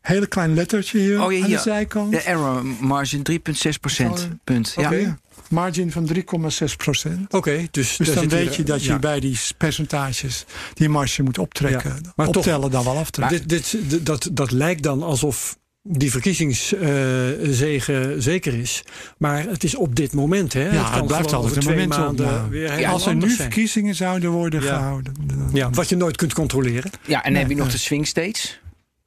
[0.00, 2.10] hele klein lettertje hier Oh, ja, aan de zijkant.
[2.10, 3.36] De error margin 3,6
[3.80, 4.28] procent.
[4.44, 4.74] Punt.
[4.76, 5.18] Ja.
[5.50, 6.20] Margin van 3,6%.
[7.28, 8.98] Oké, dus, Dus dan weet je dat je ja.
[8.98, 11.98] bij die percentages die marge moet optrekken.
[12.02, 13.38] Ja, maar toch- optellen dan wel aftrekken.
[13.38, 18.82] Dit, dit, dit- dat, dat lijkt dan alsof die verkiezingszegen zeker is.
[19.18, 20.52] Maar het is op dit moment.
[20.52, 20.70] Hè?
[20.72, 22.30] Ja, kan het blijft altijd over een twee momentopname.
[22.32, 23.36] maanden weer helemaal Als er nu zijn.
[23.36, 24.76] verkiezingen zouden worden Ja.
[24.76, 25.14] gehouden.
[25.26, 26.90] dan- Ja, wat je nooit kunt controleren.
[27.06, 27.74] Ja, en dan Nee, heb je nog nee.
[27.74, 28.60] de swing states.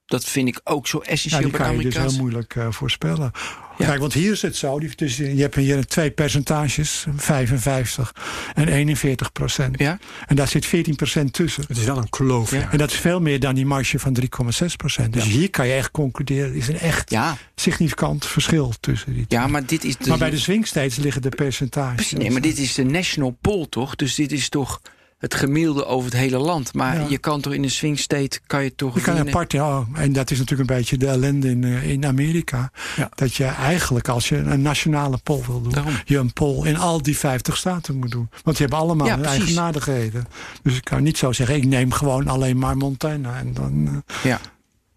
[0.05, 2.55] Dat vind ik ook zo Ja, essentieel die bij de kan je dus heel moeilijk
[2.55, 3.31] eh, voorspellen.
[3.77, 3.85] Ja.
[3.85, 4.79] Kijk, want hier is het zo.
[4.79, 7.05] die- Dus je hebt hier twee percentages.
[7.15, 8.13] 55
[8.53, 9.79] en 41 procent.
[9.79, 9.99] Ja?
[10.27, 11.63] En daar zit 14 procent tussen.
[11.67, 12.51] Het is wel een kloof.
[12.51, 12.57] Ja.
[12.59, 12.71] Ja.
[12.71, 15.13] En dat is veel meer dan die marge van 3,6 procent.
[15.13, 16.49] Dus hier kan je echt concluderen.
[16.49, 19.39] Er is een echt Ja, significant verschil tussen die twee.
[19.39, 22.11] ja, maar dit is de, Maar bij de swing states liggen de percentages.
[22.11, 23.95] Nee, maar dit is de national poll toch?
[23.95, 24.81] Dus dit is toch
[25.23, 26.73] het gemiddelde over het hele land.
[26.73, 27.05] Maar Ja.
[27.09, 29.85] je kan toch in een swing state kan je toch Je kan apart, ja.
[29.93, 32.71] En dat is natuurlijk een beetje de ellende in, eh, in Amerika.
[32.95, 33.09] Ja.
[33.15, 35.93] Dat je eigenlijk, als je een nationale poll wil doen, Daarom.
[36.05, 38.29] je een poll in al die 50 staten moet doen.
[38.43, 40.25] Want die hebben allemaal Ja, hun eigen nadigheden.
[40.63, 43.37] Dus ik kan niet zo zeggen, ik neem gewoon alleen maar Montana.
[43.39, 44.39] En dan, eh, Ja.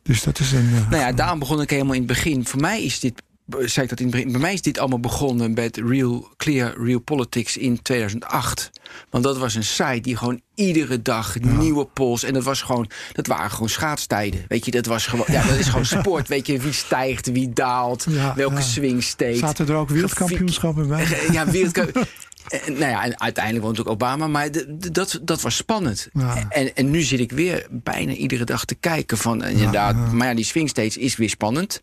[0.02, 0.70] dus dat is een.
[0.74, 2.46] eh, Nou ja, daarom begon ik helemaal in het begin.
[2.46, 5.00] Voor mij is dit, zei ik dat in het begin, bij mij is dit allemaal
[5.00, 8.70] begonnen met Real Clear Real Politics in 2008.
[9.10, 12.90] Want dat was een site die gewoon iedere dag nieuwe polls en dat was gewoon,
[13.12, 14.44] dat waren gewoon schaatstijden.
[14.48, 16.28] Weet je, dat was gewoon, ja, dat is gewoon sport.
[16.28, 18.60] Weet je, wie stijgt, wie daalt, Ja, welke ja.
[18.60, 19.36] swing state.
[19.36, 21.02] Zaten er ook wereldkampioenschappen bij?
[21.02, 22.04] Eh, Ja, wereldkampioen.
[22.46, 24.48] En, nou ja, en uiteindelijk woont ook Obama, maar
[24.92, 26.08] dat, dat was spannend.
[26.12, 26.46] Ja.
[26.48, 30.28] En, en nu zit ik weer bijna iedere dag te kijken van eh, inderdaad, maar
[30.28, 31.80] ja, die swing states is weer spannend.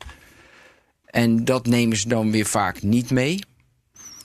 [1.13, 3.39] En dat nemen ze dan weer vaak niet mee.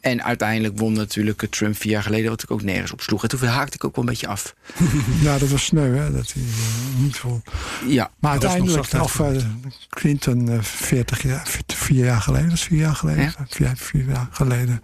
[0.00, 3.22] En uiteindelijk won natuurlijk eh, Trump vier jaar geleden, wat ik ook nergens op sloeg.
[3.22, 4.54] En toen haakte ik ook wel een beetje af.
[5.22, 6.12] Ja, dat was sneu, hè?
[6.12, 7.42] Dat hij eh, niet vol.
[7.86, 9.48] Ja, Maar dat is nog uiteindelijk, of eh,
[9.88, 13.46] Clinton, eh, 40 jaar, vier jaar geleden, dat is vier jaar geleden, Ja.
[13.48, 14.80] vier, vier jaar geleden,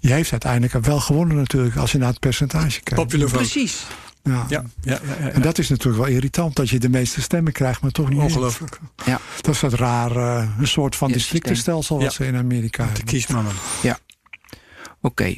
[0.00, 3.02] die heeft uiteindelijk wel gewonnen natuurlijk, als je naar het percentage kijkt.
[3.02, 3.40] Popular vote.
[3.42, 3.84] precies.
[4.24, 4.32] Ja.
[4.32, 7.52] Ja, ja, ja, ja, En dat is natuurlijk wel irritant, dat je de meeste stemmen
[7.52, 8.18] krijgt, maar toch niet.
[8.20, 8.78] Ongelooflijk.
[9.06, 9.20] Ja.
[9.40, 12.10] Dat is dat raar, eh, een soort van Ja, districtenstelsel wat Ja.
[12.10, 13.04] ze in Amerika De hebben.
[13.04, 13.52] kiesmannen.
[15.00, 15.34] Oké.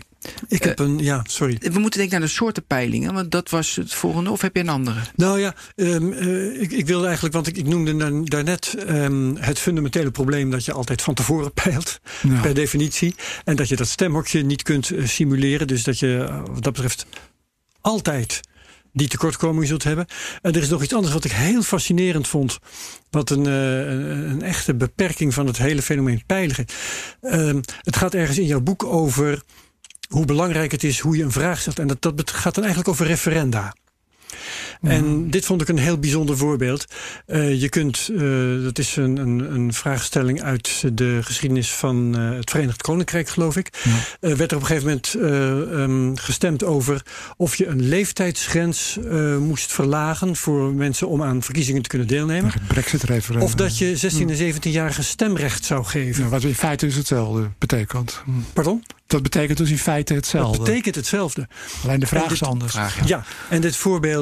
[0.48, 1.58] Ik heb een, ja, sorry.
[1.60, 4.30] We moeten denk ik naar de soorten peilingen, want dat was het volgende.
[4.30, 5.00] Of heb je een andere?
[5.16, 9.34] Nou ja, ehm, eh, ik, ik wilde eigenlijk, want ik, ik noemde da- daarnet ehm,
[9.34, 12.40] het fundamentele probleem dat je altijd van tevoren peilt, Ja.
[12.40, 13.14] per definitie.
[13.44, 15.66] En dat je dat stemhokje niet kunt eh, simuleren.
[15.66, 17.06] Dus dat je eh, wat dat betreft
[17.80, 18.40] altijd
[18.96, 20.06] die tekortkoming zult hebben.
[20.42, 22.58] En er is nog iets anders wat ik heel fascinerend vond.
[23.10, 26.66] Wat een, eh, een, echte beperking van het hele fenomeen peiligen.
[27.20, 29.42] Ehm, het gaat ergens in jouw boek over
[30.08, 31.78] hoe belangrijk het is hoe je een vraag stelt.
[31.78, 33.74] En dat, dat gaat dan eigenlijk over referenda.
[34.82, 36.84] En dit vond ik een heel bijzonder voorbeeld.
[37.26, 38.20] Eh, je kunt, eh,
[38.62, 43.56] dat is een, een, een vraagstelling uit de geschiedenis van eh, het Verenigd Koninkrijk, geloof
[43.56, 43.68] ik.
[44.20, 47.02] Eh, werd er op een gegeven moment eh, ehm, gestemd over
[47.36, 52.52] of je een leeftijdsgrens eh, moest verlagen voor mensen om aan verkiezingen te kunnen deelnemen.
[52.68, 53.46] Brexit-referendum.
[53.48, 56.22] Of dat je 16 en 17-jarigen stemrecht zou geven.
[56.24, 58.22] Ja, wat in feite is hetzelfde betekent.
[58.24, 58.30] Hm.
[58.52, 58.82] Pardon?
[59.06, 60.58] Dat betekent dus in feite Dat hetzelfde.
[60.64, 61.48] betekent hetzelfde.
[61.84, 62.72] Alleen de vraag is anders.
[62.72, 63.04] Vraag, ja.
[63.06, 64.15] Ja, en dit voorbeeld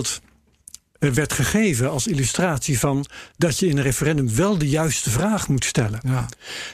[1.13, 3.05] werd gegeven als illustratie van
[3.37, 6.01] dat je in een referendum wel de juiste vraag moet stellen.
[6.07, 6.27] Ja.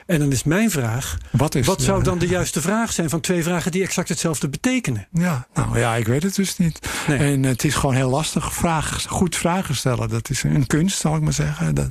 [0.07, 3.21] En dan is mijn vraag: Wat, is wat zou dan de juiste vraag zijn van
[3.21, 5.09] twee vragen die exact hetzelfde betekenen?
[5.13, 6.89] Ja, nou ja, ik weet het dus niet.
[7.07, 7.19] Nee.
[7.19, 10.09] En het is gewoon heel lastig vragen, goed vragen stellen.
[10.09, 11.75] Dat is een kunst, zal ik maar zeggen.
[11.75, 11.91] Dat,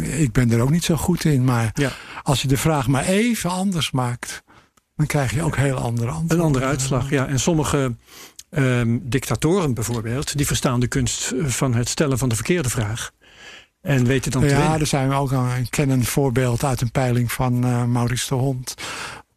[0.00, 1.44] ik ben er ook niet zo goed in.
[1.44, 1.90] Maar Ja.
[2.22, 4.42] als je de vraag maar even anders maakt,
[4.96, 6.38] dan krijg je ook heel andere antwoorden.
[6.38, 7.26] Een andere uitslag, ja.
[7.26, 7.94] En sommige
[8.50, 13.10] ehm, dictatoren bijvoorbeeld, die verstaan de kunst eh, van het stellen van de verkeerde vraag.
[13.80, 15.32] En weten dan te Ja, er zijn we ook
[15.70, 18.74] ken een voorbeeld uit een peiling van eh, Maurice de Hond.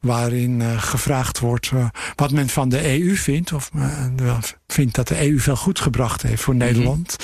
[0.04, 1.86] Waarin eh, gevraagd wordt eh,
[2.16, 3.54] wat men van de EU vindt.
[3.54, 3.70] Of
[4.18, 4.38] eh,
[4.68, 7.16] vindt dat de EU veel goed gebracht heeft voor Nederland.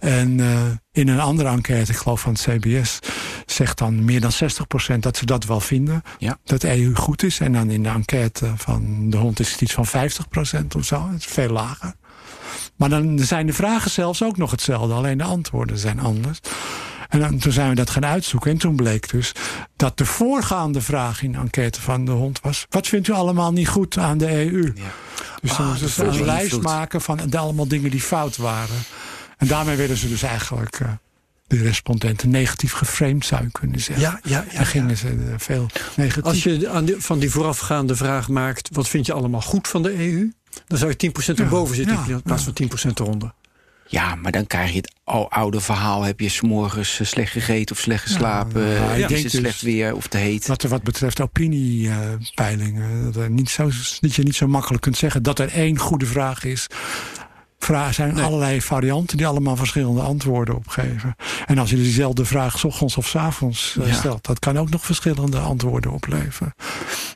[0.00, 0.40] En
[0.92, 2.98] in een andere enquête, ik geloof van het CBS,
[3.46, 4.30] zegt dan meer dan
[4.94, 6.02] 60% dat ze dat wel vinden.
[6.18, 6.38] Ja.
[6.44, 7.40] Dat de EU goed is.
[7.40, 11.08] En dan in de enquête van de hond is het iets van 50% of zo.
[11.10, 11.94] Het is veel lager.
[12.76, 14.94] Maar dan zijn de vragen zelfs ook nog hetzelfde.
[14.94, 16.40] Alleen de antwoorden zijn anders.
[17.08, 18.50] En dan, toen zijn we dat gaan uitzoeken.
[18.50, 19.32] En toen bleek dus
[19.76, 22.66] dat de voorgaande vraag in de enquête van de hond was...
[22.68, 24.72] wat vindt u allemaal niet goed aan de EU?
[24.74, 24.82] Ja.
[25.40, 28.76] Dus dan Ah, ze een lijst maken van de allemaal dingen die fout waren.
[29.38, 30.80] En daarmee werden ze dus eigenlijk...
[30.80, 30.88] eh,
[31.46, 34.04] de respondenten negatief geframed, zou je kunnen zeggen.
[34.04, 34.58] Ja, ja, ja.
[34.58, 36.24] en gingen ze eh, veel negatief.
[36.24, 39.98] Als je aan van die voorafgaande vraag maakt: wat vind je allemaal goed van de
[39.98, 40.32] EU?
[40.66, 43.32] Dan zou je 10% erboven zitten ja, in plaats van 10% eronder.
[43.94, 46.02] Ja, maar dan krijg je het al oude verhaal.
[46.02, 48.66] Heb je s'morgens eh, slecht gegeten of slecht geslapen?
[48.66, 50.46] Ja, Eh, ik is dus- slecht weer of te heet?
[50.46, 55.22] Wat, wat betreft opiniepeilingen, dat, er niet zo, dat je niet zo makkelijk kunt zeggen
[55.22, 56.66] dat er één goede vraag is.
[57.64, 61.14] Vragen zijn allerlei varianten die allemaal verschillende antwoorden opgeven.
[61.46, 63.92] En als je diezelfde vraag 's ochtends of 's avonds eh, Ja.
[63.94, 66.54] stelt, dat kan ook nog verschillende antwoorden opleveren.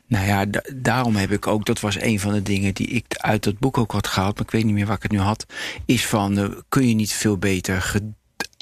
[0.07, 3.05] Nou ja, da- daarom heb ik ook, dat was een van de dingen die ik
[3.17, 5.19] uit dat boek ook had gehaald, maar ik weet niet meer waar ik het nu
[5.19, 5.45] had,
[5.85, 8.11] is van, eh, kun je niet veel beter ge-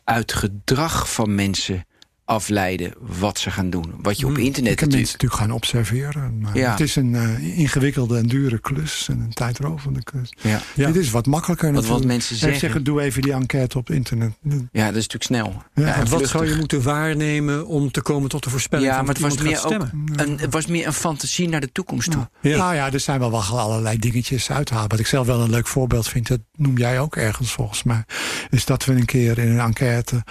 [0.04, 1.86] uit gedrag van mensen
[2.28, 3.94] afleiden wat ze gaan doen?
[4.02, 4.92] Wat je op Je internet kan natuurlijk...
[4.94, 6.40] mensen natuurlijk gaan observeren.
[6.40, 6.72] Maar Ja.
[6.72, 10.34] Het is een eh, ingewikkelde en dure klus en een tijdrovende klus.
[10.42, 10.62] Ja.
[10.76, 10.88] Ja.
[10.92, 12.60] Dit is wat makkelijker Wat, wat mensen Ik zeggen.
[12.60, 14.32] zeggen, doe even die enquête op internet.
[14.72, 15.64] Ja, dat is natuurlijk snel.
[15.74, 19.06] Ja, en Wat zou je moeten waarnemen om te komen tot de voorspelling Ja, van
[19.06, 22.30] maar het was, meer ook een, het was meer een fantasie naar de toekomst toe.
[22.42, 22.58] Ja.
[22.58, 24.90] Nou ja, er zijn wel, wel allerlei dingetjes uithalen.
[24.90, 28.04] Wat ik zelf wel een leuk voorbeeld vind, dat noem jij ook ergens volgens mij,
[28.50, 30.24] is dat we een keer in een enquête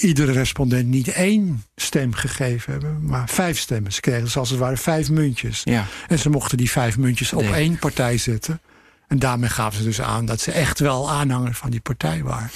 [0.00, 3.92] iedere respondent niet één stem gegeven hebben, maar vijf stemmen.
[3.92, 5.60] Ze kregen dus als het ware vijf muntjes.
[5.64, 5.86] Ja.
[6.08, 7.52] En ze mochten die vijf muntjes op Nee.
[7.52, 8.60] één partij zetten.
[9.08, 12.50] En daarmee gaven ze dus aan dat ze echt wel aanhanger van die partij waren.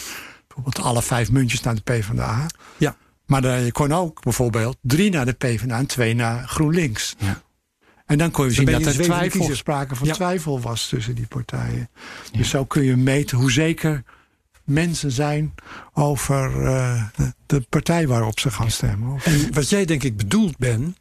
[0.47, 2.47] Bijvoorbeeld alle vijf muntjes naar de PvdA.
[2.77, 2.97] Ja.
[3.27, 7.15] Maar dan- je kon ook bijvoorbeeld drie naar de PvdA en twee naar GroenLinks.
[7.19, 7.43] Ja.
[8.07, 10.15] En dan kon je zien je dat een er twijfel, sprake van Ja.
[10.15, 11.89] twijfel was tussen die partijen.
[12.33, 14.03] Dus zo kun je meten hoe zeker
[14.67, 15.55] mensen zijn
[15.93, 19.13] over eh, de, de partij waarop ze gaan stemmen.
[19.15, 20.97] Of- En wat jij denk ik bedoeld bent,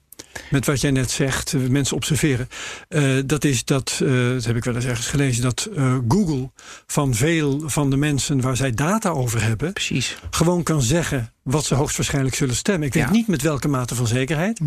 [0.49, 2.47] met wat jij net zegt, eh, mensen observeren,
[2.87, 6.51] eh, dat is dat, eh, dat heb ik wel eens ergens gelezen, dat eh, Google
[6.87, 10.17] van veel van de mensen waar zij data over hebben, Precies.
[10.29, 12.87] gewoon kan zeggen wat ze hoogstwaarschijnlijk zullen stemmen.
[12.87, 13.09] Ik weet Ja.
[13.11, 14.59] niet met welke mate van zekerheid,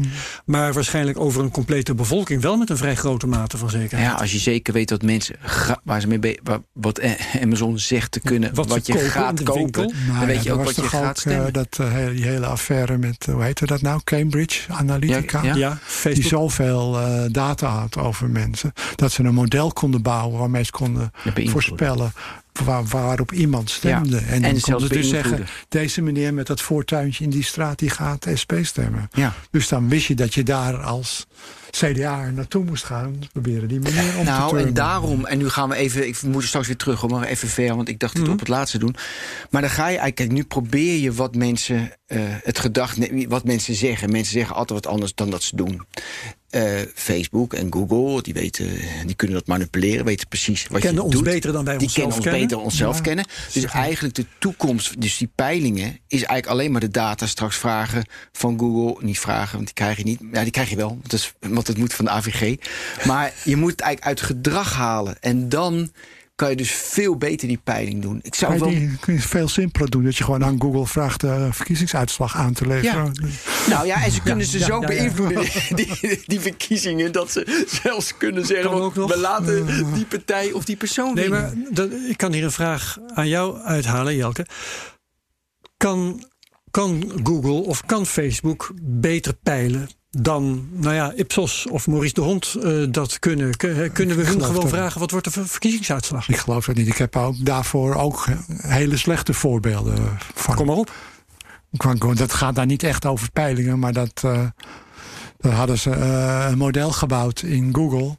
[0.44, 4.10] maar waarschijnlijk over een complete bevolking wel met een vrij grote mate van zekerheid.
[4.10, 5.36] Ja, als je zeker weet dat mensen
[5.84, 7.00] waar ze mee be- wa- wat
[7.42, 10.36] Amazon zegt te kunnen, Wat wat, ze je kopen gaat de kopen, dan Nou weet
[10.36, 11.52] ja, je ook was wat je gaat ook, eh, stemmen.
[11.52, 14.00] dat, eh, hele- die hele affaire met, eh, hoe heette dat nou?
[14.04, 15.42] Cambridge Analytica.
[15.42, 16.98] Ja, Ja, Die zoveel
[17.32, 18.72] data had over mensen.
[18.94, 22.12] Dat ze een model konden bouwen waarmee ze konden voorspellen
[22.64, 24.16] waar, waarop iemand stemde.
[24.16, 27.78] Ja, En dan konden ze dus zeggen, deze meneer met dat voortuintje in die straat,
[27.78, 29.08] die gaat SP stemmen.
[29.12, 29.34] Ja.
[29.50, 31.26] Dus dan wist je dat je daar als
[31.70, 33.18] CDA naartoe moest gaan.
[33.32, 34.66] Proberen die meneer om te Nou, turnen.
[34.66, 37.48] en daarom, en nu gaan we even, ik moet straks weer terug, hoor, maar even
[37.48, 38.32] ver, want ik dacht het Mhm.
[38.32, 38.94] op het laatste doen.
[39.50, 43.74] Maar dan ga je eigenlijk, nu probeer je wat mensen, eh, het gedacht, wat mensen
[43.74, 44.10] zeggen.
[44.10, 45.82] Mensen zeggen altijd wat anders dan dat ze doen.
[46.48, 48.66] Eh, Facebook en Google, die weten,
[49.06, 51.24] die kunnen dat manipuleren, weten precies wat kennen je ons doet.
[51.24, 52.40] beter dan wij die onszelf kennen ons kennen.
[52.40, 53.26] beter dan onszelf kennen.
[53.52, 58.04] Dus eigenlijk de toekomst, dus die peilingen, is eigenlijk alleen maar de data straks vragen
[58.32, 59.04] van Google.
[59.06, 60.20] Niet vragen, want die krijg je niet.
[60.32, 62.56] Ja, die krijg je wel, want, is, want het moet van de AVG.
[63.06, 65.16] Maar je moet het eigenlijk uit gedrag halen.
[65.20, 65.90] En dan
[66.38, 68.18] kan je dus veel beter die peiling doen.
[68.22, 68.70] Ik zou Kan wel.
[68.70, 70.04] je die kun je veel simpeler doen.
[70.04, 73.12] Dat je gewoon aan Google vraagt de verkiezingsuitslag aan te leveren.
[73.68, 74.86] Nou ja, en ze kunnen ze ja, zo ja, ja.
[74.86, 79.10] beïnvloeden, Die, die verkiezingen, dat ze zelfs kunnen zeggen: ook nog.
[79.14, 81.40] we laten die partij of die persoon Nee, winnen.
[81.62, 84.46] maar dat, ik kan hier een vraag aan jou uithalen, Jelke.
[85.76, 86.24] Kan,
[86.70, 92.56] kan Google of kan Facebook beter peilen dan, nou ja, Ipsos of Maurice de Hond
[92.62, 93.56] uh, dat kunnen.
[93.56, 96.28] kunnen we hun gewoon vragen, wat wordt de verkiezingsuitslag?
[96.28, 96.86] Ik geloof dat niet.
[96.86, 100.54] Ik heb ook daarvoor ook hele slechte voorbeelden van.
[100.54, 100.92] Kom maar op.
[102.14, 104.46] Dat gaat daar niet echt over peilingen, maar dat, uh,
[105.38, 108.18] daar hadden ze uh, een model gebouwd in Google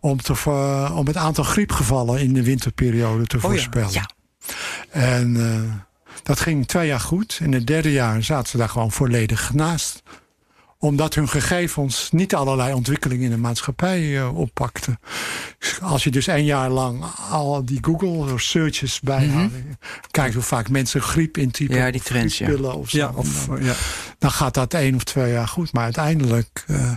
[0.00, 0.50] om, te,
[0.94, 3.92] om het aantal griepgevallen in de winterperiode te oh voorspellen.
[3.92, 4.10] Ja.
[4.90, 5.36] En
[6.22, 7.38] dat ging twee jaar goed.
[7.42, 10.02] In het derde jaar zaten ze daar gewoon volledig naast
[10.78, 14.98] omdat hun gegevens niet allerlei ontwikkelingen in de maatschappij uh, oppakten.
[15.80, 19.52] Als je dus één jaar lang al die Google searches bijhoudt.
[19.52, 19.78] Mm -hmm.
[20.10, 21.76] Kijkt hoe vaak mensen griep intypen.
[21.76, 22.54] Ja, die trends, ja.
[22.54, 23.74] Of zo, ja, of, dan, ja.
[24.18, 25.72] dan, gaat dat één of twee jaar goed.
[25.72, 26.92] Maar uiteindelijk uh,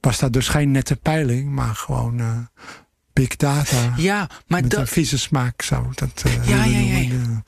[0.00, 1.50] was dat dus geen nette peiling.
[1.50, 2.38] Maar gewoon uh,
[3.12, 3.92] big data.
[3.96, 4.80] Ja, maar met dat...
[4.80, 7.42] een vieze smaak zou dat ja, ja, ja, ja.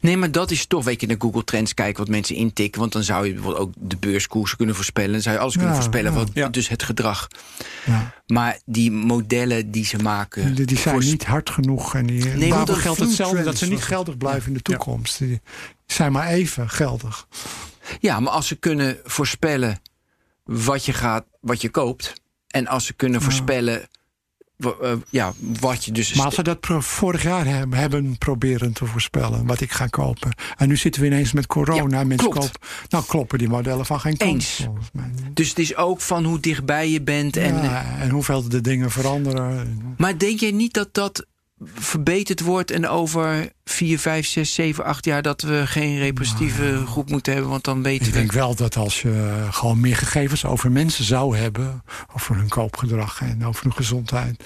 [0.00, 2.80] Nee, maar dat is toch, weet je, naar Google Trends kijken wat mensen intikken.
[2.80, 5.12] Want dan zou je bijvoorbeeld ook de beurskoersen kunnen voorspellen.
[5.12, 6.18] Dan zou je alles kunnen Ja, voorspellen, ja.
[6.18, 6.48] wat, Ja.
[6.48, 7.28] dus het gedrag.
[7.86, 8.14] Ja.
[8.26, 10.54] Maar die modellen die ze maken...
[10.54, 11.94] Die, die zijn voor- niet hard genoeg.
[11.94, 15.18] En die, want daarvoor dat geldt hetzelfde dat ze niet geldig blijven in de toekomst.
[15.18, 15.40] Die
[15.86, 17.26] zijn maar even geldig.
[18.00, 19.80] Ja, maar als ze kunnen voorspellen
[20.44, 22.12] wat je, gaat, wat je koopt...
[22.48, 23.88] en als ze kunnen voorspellen
[25.10, 26.14] ja, wat je dus...
[26.14, 30.30] Maar als we dat vorig jaar hebben, hebben proberen te voorspellen, wat ik ga kopen.
[30.56, 31.96] En nu zitten we ineens met corona.
[31.96, 32.50] Ja, en mensen klopt.
[32.52, 32.68] kopen.
[32.88, 34.32] Nou, kloppen die modellen van geen kant.
[34.32, 34.62] Eens.
[34.64, 35.10] volgens mij.
[35.32, 37.36] Dus het is ook van hoe dichtbij je bent.
[37.36, 39.94] En, ja, en hoeveel de dingen veranderen.
[39.96, 41.26] Maar denk jij niet dat dat
[41.74, 47.10] verbeterd wordt en over 4, 5, 6, 7, 8 jaar dat we geen representatieve groep
[47.10, 47.50] moeten hebben?
[47.50, 48.18] Want dan weten Ik we.
[48.18, 51.82] denk wel dat als je gewoon meer gegevens over mensen zou hebben,
[52.14, 54.44] over hun koopgedrag en over hun gezondheid,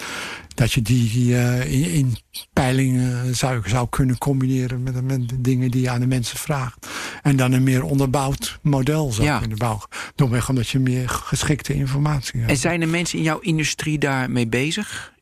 [0.54, 2.16] dat je die eh, in, in
[2.52, 6.86] peilingen zou, zou kunnen combineren met, met de dingen die je aan de mensen vraagt.
[7.22, 9.38] En dan een meer onderbouwd model zou Ja.
[9.38, 9.86] kunnen bouwen.
[10.14, 12.50] Domweg omdat je meer geschikte informatie hebt.
[12.52, 15.12] En zijn er mensen in jouw industrie daarmee bezig?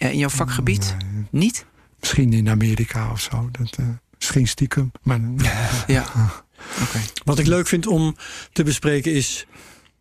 [0.00, 0.96] Ja, in jouw vakgebied?
[1.30, 1.66] Niet?
[2.00, 3.48] Misschien in Amerika of zo.
[3.52, 3.84] Dat, eh,
[4.18, 4.92] misschien stiekem.
[5.02, 5.20] Maar,
[5.86, 6.04] Ja.
[6.82, 7.00] Oké.
[7.24, 8.16] Wat ik leuk vind om
[8.52, 9.46] te bespreken is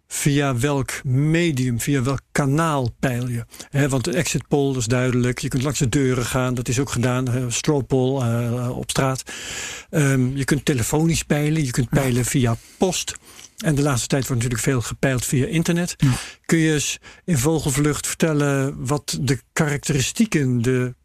[0.07, 3.45] via welk medium, via welk kanaal peil je.
[3.69, 5.39] Hè, want de exit poll is duidelijk.
[5.39, 7.35] Je kunt langs de deuren gaan, dat is ook gedaan.
[7.35, 9.23] Uh, straw poll eh, op straat.
[9.89, 13.15] Ehm, je kunt telefonisch peilen, je kunt peilen via post.
[13.65, 15.93] En de laatste tijd wordt natuurlijk veel gepeild via internet.
[15.97, 16.09] Ja.
[16.45, 20.95] Kun je eens in vogelvlucht vertellen wat de karakteristieken, de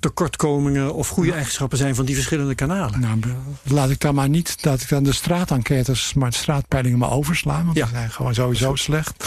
[0.00, 3.00] tekortkomingen of goede eigenschappen zijn van die verschillende kanalen?
[3.00, 3.18] Nou,
[3.62, 7.64] laat ik dan maar niet dat ik dan de straatenquêtes, maar de straatpeilingen maar overslaan.
[7.64, 7.84] Want Ja.
[7.84, 9.24] die zijn gewoon sowieso slecht.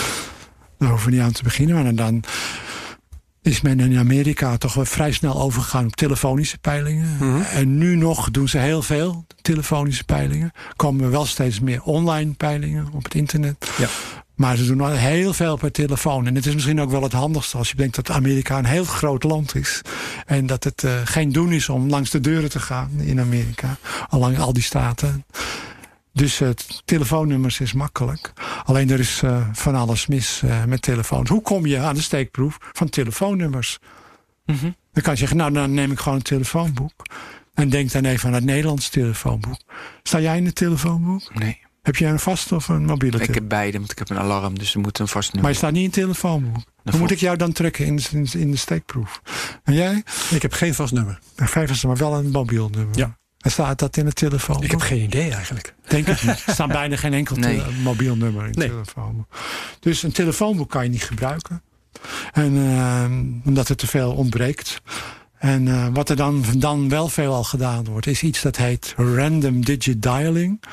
[0.77, 1.83] Daar hoeven we niet aan te beginnen.
[1.83, 2.23] Maar dan
[3.47, 7.17] is men in Amerika toch wel vrij snel overgegaan op telefonische peilingen.
[7.19, 7.41] Mhm.
[7.41, 10.51] En nu nog doen ze heel veel telefonische peilingen.
[10.75, 13.71] Komen er wel steeds meer online peilingen op het internet.
[13.77, 13.87] Ja.
[14.35, 16.27] Maar ze doen al heel veel per telefoon.
[16.27, 18.83] En het is misschien ook wel het handigste als je denkt dat Amerika een heel
[18.83, 19.81] groot land is.
[20.25, 23.77] En dat het eh, geen doen is om langs de deuren te gaan in Amerika.
[24.09, 25.25] Allang al die staten.
[26.17, 28.33] Dus het telefoonnummers is makkelijk.
[28.63, 31.29] Alleen er is eh, van alles mis eh, met telefoons.
[31.29, 33.79] Hoe kom je aan de steekproef van telefoonnummers?
[34.45, 34.71] Mhm.
[34.93, 37.05] Dan kan je zeggen, nou dan neem ik gewoon een telefoonboek.
[37.53, 39.59] En denk dan even aan het Nederlands telefoonboek.
[40.03, 41.35] Sta jij in het telefoonboek?
[41.39, 41.59] Nee.
[41.81, 43.35] Heb jij een vaste of een mobiele Ik telefoon?
[43.35, 45.51] heb beide, want ik heb een alarm, dus er moet een vast Maar nummer.
[45.51, 46.63] je staat niet in het telefoonboek.
[46.83, 49.21] Hoe moet ik jou dan trekken in de, in de steekproef?
[49.63, 50.03] En jij?
[50.29, 51.19] Ik heb geen vast nummer.
[51.35, 52.97] Vijf is er maar wel een mobiel nummer.
[52.97, 53.17] Ja.
[53.37, 54.65] En staat dat in het telefoonboek?
[54.65, 55.75] Ik heb geen idee eigenlijk.
[55.87, 56.43] Denk ik niet.
[56.45, 57.61] Er staat bijna geen enkel Nee.
[57.83, 58.67] mobiel nummer in het Nee.
[58.67, 59.27] telefoonboek.
[59.79, 61.61] Dus een telefoonboek kan je niet gebruiken.
[62.31, 64.81] En, eh, omdat er te veel ontbreekt.
[65.37, 69.65] En eh, wat er dan, dan wel veelal gedaan wordt, is iets dat heet random
[69.65, 70.63] digit dialing.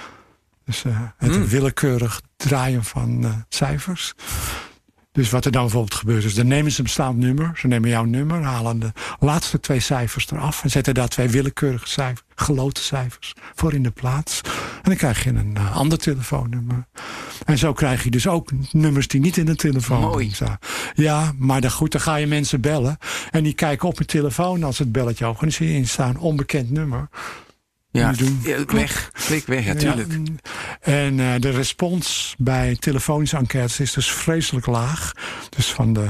[0.64, 1.46] Dus eh, het Hmm.
[1.46, 4.14] willekeurig draaien van cijfers.
[5.14, 7.53] Dus wat er dan bijvoorbeeld gebeurt is, dan nemen ze een bestaand nummer.
[7.57, 10.62] Ze nemen jouw nummer, halen de laatste twee cijfers eraf...
[10.62, 14.40] en zetten daar twee willekeurige cijfers, geloten cijfers voor in de plaats.
[14.44, 16.87] En dan krijg je een eh, ander telefoonnummer.
[17.44, 20.31] En zo krijg je dus ook nummers die niet in de telefoon Mooi.
[20.31, 20.59] staan.
[20.94, 22.98] Ja, maar dan, goed, dan ga je mensen bellen...
[23.31, 25.40] en die kijken op hun telefoon als het belletje open...
[25.40, 27.09] en dan zie je onbekend nummer.
[28.00, 28.40] Ja, doen.
[28.66, 29.11] weg.
[29.26, 30.12] Klik weg, ja, tuurlijk.
[30.12, 30.18] Ja,
[30.80, 35.12] en eh, de respons bij telefonische enquêtes is dus vreselijk laag.
[35.48, 36.07] Dus van, de,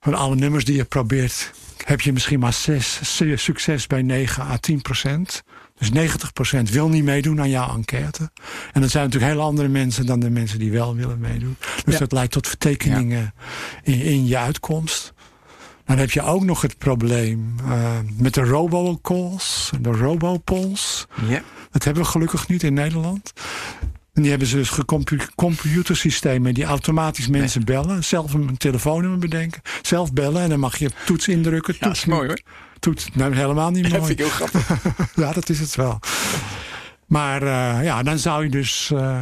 [0.00, 1.50] van alle nummers die je probeert,
[1.84, 3.00] heb je misschien maar zes,
[3.34, 5.42] succes bij 9 à 10 procent.
[5.78, 8.30] Dus 90 procent wil niet meedoen aan jouw enquête.
[8.72, 11.56] En dat zijn natuurlijk heel andere mensen dan de mensen die wel willen meedoen.
[11.84, 12.00] Dus Ja.
[12.00, 13.34] dat leidt tot vertekeningen
[13.82, 15.12] in, in je uitkomst.
[15.88, 21.06] Dan heb je ook nog het probleem eh, met de robocalls, de robopolls.
[21.28, 21.42] Ja.
[21.70, 23.32] Dat hebben we gelukkig niet in Nederland.
[24.12, 24.78] En die hebben ze dus
[25.34, 28.04] computersystemen die automatisch mensen bellen.
[28.04, 29.62] Zelf een telefoonnummer bedenken.
[29.82, 31.76] Zelf bellen en dan mag je toets indrukken.
[31.80, 32.40] Ja, toets, mooi hoor.
[32.78, 33.94] Toets, nou helemaal niet mooi.
[33.94, 34.68] Dat vind ik heel grappig.
[35.24, 36.00] ja, dat is het wel.
[37.08, 39.18] Maar uh, ja, dan zou je dus uh,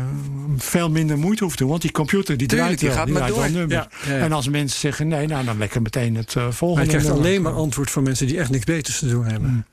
[0.56, 1.68] veel minder moeite hoeven doen.
[1.68, 3.68] Want die computer die Tuurlijk, draait wel, die gaat die maar draait door.
[3.68, 4.20] Ja, ja, ja.
[4.20, 6.90] En als mensen zeggen nee, nou dan lekker meteen het uh, Maar volgende.
[6.90, 9.66] je krijgt alleen maar antwoord van mensen die echt niks beters te doen hebben.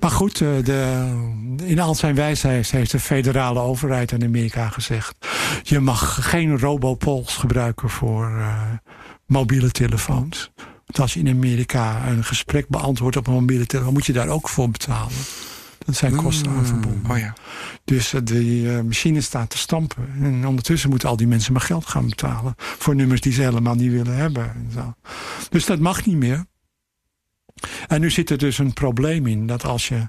[0.00, 1.10] Maar goed, eh, de,
[1.64, 5.14] in al zijn wijsheid heeft de federale overheid in Amerika gezegd...
[5.62, 8.62] je mag geen robopols gebruiken voor eh,
[9.26, 10.50] mobiele telefoons.
[10.56, 13.92] Want als je in Amerika een gesprek beantwoordt op een mobiele telefoon...
[13.92, 15.12] moet je daar ook voor betalen.
[15.84, 17.10] Dat zijn kosten aan verbonden.
[17.10, 17.34] Oh ja.
[17.84, 20.08] Dus uh, die uh, machine staat te stampen.
[20.20, 22.54] En ondertussen moeten al die mensen maar geld gaan betalen...
[22.56, 24.44] voor nummers die ze helemaal niet willen hebben.
[24.44, 24.94] En zo.
[25.50, 26.44] Dus dat mag niet meer.
[27.86, 30.08] En nu zit er dus een probleem in dat als je.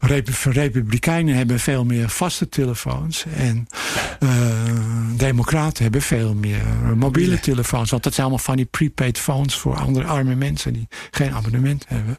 [0.00, 3.24] Republikeinen hebben veel meer vaste telefoons.
[3.36, 3.66] En
[4.20, 4.30] uh,
[5.16, 6.62] Democraten hebben veel meer
[6.96, 7.90] mobiele telefoons.
[7.90, 11.84] Want dat zijn allemaal van die prepaid phones voor andere arme mensen die geen abonnement
[11.88, 12.18] hebben.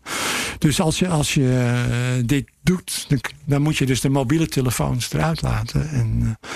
[0.57, 1.83] Dus als je, als je
[2.19, 5.89] uh, dit doet, dan, dan, moet je dus de mobiele telefoons eruit laten.
[5.89, 6.49] En uh,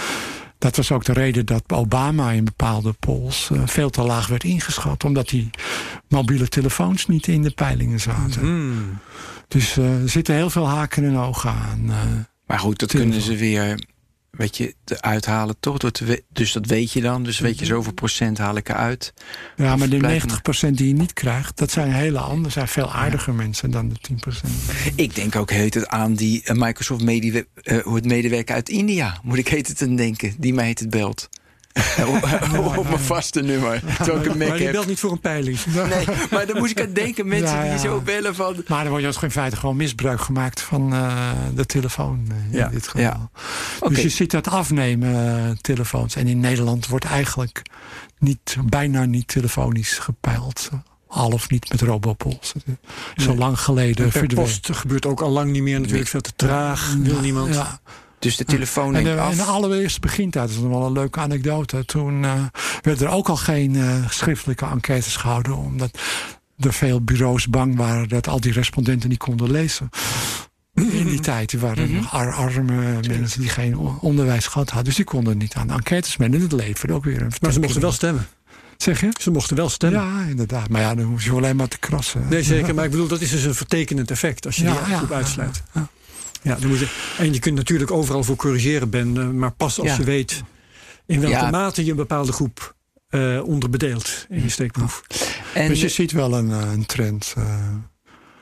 [0.58, 5.04] dat was ook de reden dat Obama in bepaalde polls veel te laag werd ingeschat.
[5.04, 5.50] Omdat die
[6.08, 8.46] mobiele telefoons niet in de peilingen zaten.
[8.46, 9.00] Mm.
[9.48, 11.86] Dus uh, er zitten heel veel haken en ogen aan.
[11.88, 11.96] Uh,
[12.46, 13.78] maar goed, dat kunnen ze weer
[14.38, 15.78] weet je, uithalen toch?
[16.30, 17.24] Dus dat weet je dan.
[17.24, 19.14] Dus weet je zoveel procent haal ik eruit.
[19.56, 21.58] Ja, maar de 90 procent die je niet krijgt...
[21.58, 23.38] dat zijn hele andere, zijn veel aardiger ja.
[23.38, 24.52] mensen dan de 10 procent.
[24.96, 27.34] Ik denk ook heet het aan die uh, Microsoft medie,
[27.64, 29.20] uh, het medewerker uit India.
[29.24, 30.36] Moet ik heet het aan denken.
[30.38, 31.30] Die mij heet het belt.
[32.78, 33.82] op, mijn vaste nummer.
[33.98, 35.60] Terwijl ik een Mac maar je belt niet voor een peiling.
[35.90, 37.28] Nee, maar dan moest ik aan denken.
[37.28, 37.70] Mensen Ja, ja.
[37.70, 38.56] die zo bellen van...
[38.68, 42.68] Maar dan wordt in feite gewoon misbruik gemaakt van uh, de telefoon uh, in Ja,
[42.68, 43.02] dit geval.
[43.02, 43.30] ja.
[43.90, 45.10] Dus je ziet dat afnemen,
[45.50, 46.16] uh, telefoons.
[46.16, 47.62] En in Nederland wordt eigenlijk
[48.20, 50.70] niet, bijna niet telefonisch gepeild.
[51.08, 52.54] Al of niet met robopols.
[53.16, 53.38] Zo Nee.
[53.38, 54.44] lang geleden En per verdwenen.
[54.52, 55.80] post gebeurt ook al lang niet meer.
[55.80, 56.94] Natuurlijk veel te traag.
[57.00, 57.54] Wil niemand.
[57.54, 57.80] Ja.
[58.26, 59.32] Dus de telefoon En neemt de, af.
[59.32, 61.86] en de allereerste begintijd, dat is nog wel een leuke anekdote.
[61.86, 62.34] Toen uh,
[62.82, 65.58] werden er ook al geen uh, schriftelijke enquêtes gehouden.
[65.58, 66.00] Omdat
[66.60, 69.90] er veel bureaus bang waren dat al die respondenten niet konden lezen.
[70.74, 74.86] In die tijd waren nog ar arme mensen die geen onderwijs gehad hadden.
[74.86, 76.30] Dus die konden niet aan de enquêtes mee.
[76.30, 78.28] En het leverde ook weer een Maar ze mochten wel stemmen.
[78.78, 79.10] Zeg je?
[79.22, 80.02] Ze mochten wel stemmen.
[80.02, 80.70] Ja, inderdaad.
[80.70, 82.26] Maar ja, dan hoef je alleen maar te krassen.
[82.30, 82.76] Nee, zeker.
[82.76, 85.16] Maar ik bedoel, dat is dus een vertekenend effect als je Ja, die groep ja,
[85.16, 85.64] uitsluit.
[85.74, 85.88] ja.
[86.46, 89.18] Ja, dan moet je, en je kunt natuurlijk overal voor corrigeren, Ben.
[89.18, 89.96] eh, Maar pas als Ja.
[89.98, 90.44] je weet
[91.06, 91.50] in welke Ja.
[91.50, 92.76] mate je een bepaalde groep
[93.10, 95.02] eh, onderbedeelt in je steekproef.
[95.54, 97.46] En dus je ziet wel een, uh, een trend uh,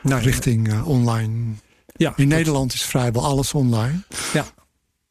[0.02, 1.54] Nou, richting uh, online.
[1.86, 4.02] Ja, In dat- Nederland is vrijwel alles online.
[4.34, 4.46] Ja.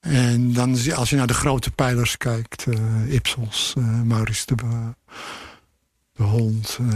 [0.00, 4.54] En dan zie- als je naar de grote pijlers kijkt, eh, Ipsos, eh, Maurice de,
[4.54, 4.94] Be-
[6.12, 6.86] de Hond, eh,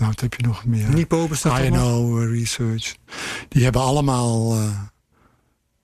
[0.00, 0.88] nou wat heb je nog meer?
[0.88, 1.64] Nipo bestaat er.
[1.64, 2.94] INO eh, Research.
[3.48, 4.52] Die hebben allemaal.
[4.52, 4.68] eh,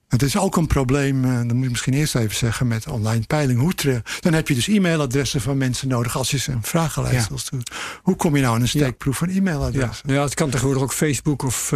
[0.07, 3.25] het is ook een probleem, eh, dat moet ik misschien eerst even zeggen, met online
[3.25, 3.59] peiling.
[3.59, 3.73] Hoe
[4.19, 7.27] dan heb je dus e-mailadressen van mensen nodig als je ze een vragenlijst Ja.
[7.29, 7.65] wil sturen.
[8.01, 9.35] Hoe kom je nou aan een steekproef van Ja.
[9.35, 10.13] e-mailadressen?
[10.13, 11.69] ja, het kan tegenwoordig ook Facebook of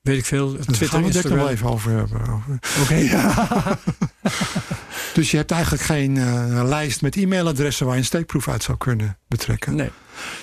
[0.00, 2.40] weet ik veel, Daar Twitter, gaan we het nog wel even over hebben.
[2.82, 2.94] Oké.
[5.14, 8.78] Dus je hebt eigenlijk geen eh, lijst met e-mailadressen waar je een steekproef uit zou
[8.78, 9.74] kunnen betrekken.
[9.74, 9.90] Nee.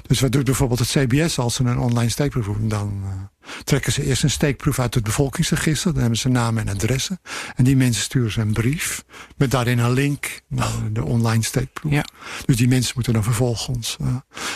[0.08, 2.68] Dus wat doet bijvoorbeeld het CBS als ze een online steekproef doen?
[2.68, 5.92] Dan eh, trekken ze eerst een steekproef uit het bevolkingsregister.
[5.92, 7.20] Dan hebben ze namen en adressen.
[7.56, 9.04] En die mensen sturen ze een brief
[9.38, 11.92] met daarin een link naar de online steekproef.
[11.92, 12.06] Ja.
[12.46, 14.08] Dus die mensen moeten dan vervolgens eh,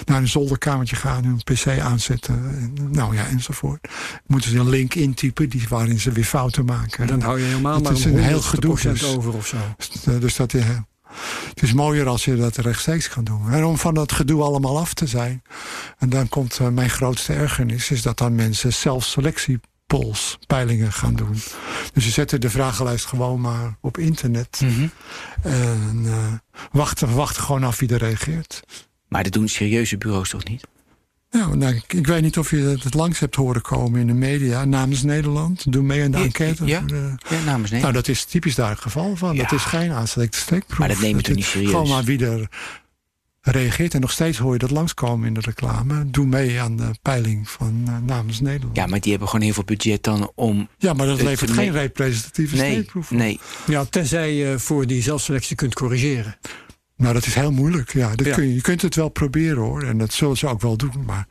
[0.06, 2.36] naar een zolderkamertje gaan, hun pc aanzetten.
[2.36, 3.88] En, nou ja, enzovoort.
[4.28, 7.08] Moeten ze een link intypen die, waarin ze weer fouten maken.
[7.08, 9.04] Dan hou je helemaal maar is een heel gedoe dus.
[9.04, 9.58] over of zo.
[10.08, 10.70] Eh, Dus dat, eh,
[11.50, 13.52] het is mooier als je dat rechtstreeks kan doen.
[13.52, 15.42] En om van dat gedoe allemaal af te zijn.
[15.98, 17.92] En dan komt eh, mijn grootste ergernis.
[17.92, 21.38] Is dat dan mensen zelfselectie polls, peilingen gaan doen.
[21.94, 24.62] Dus ze zetten de vragenlijst gewoon maar op internet.
[24.64, 24.88] Mhm.
[25.42, 26.34] En eh,
[26.72, 28.64] wachten, wachten gewoon af wie er reageert.
[29.08, 30.68] Maar dat doen serieuze bureaus toch niet?
[31.30, 34.14] Ja, nou, ik, ik weet niet of je het langs hebt horen komen in de
[34.14, 34.66] media.
[34.66, 35.72] Namens Nederland.
[35.72, 36.66] Doe mee aan de enquête.
[36.66, 36.84] ja.
[36.94, 36.98] eh,
[37.30, 37.82] Ja, namens nee.
[37.82, 39.38] Nou, dat is typisch daar het geval van.
[39.38, 40.80] Dat is geen aanstekte steekproef.
[40.80, 41.70] Maar dat neem je toch is niet serieus?
[41.70, 42.48] Gewoon maar wie er
[43.42, 43.94] reageert.
[43.94, 46.10] En nog steeds hoor je dat langskomen in de reclame.
[46.12, 48.76] Doe mee aan de peiling van eh, namens Nederland.
[48.76, 50.68] ja, maar die hebben gewoon heel veel budget dan om...
[50.78, 53.18] Ja, maar dat levert geen representatieve Nee, steekproef op.
[53.18, 53.40] nee.
[53.68, 56.36] Ja, tenzij je voor die zelfselectie kunt corrigeren.
[56.98, 57.94] Nou, dat is heel moeilijk.
[57.94, 58.34] Ja, dat Ja.
[58.34, 59.84] Kun je, je kunt het wel proberen hoor.
[59.84, 61.04] En dat zullen ze ook wel doen.
[61.06, 61.28] Maar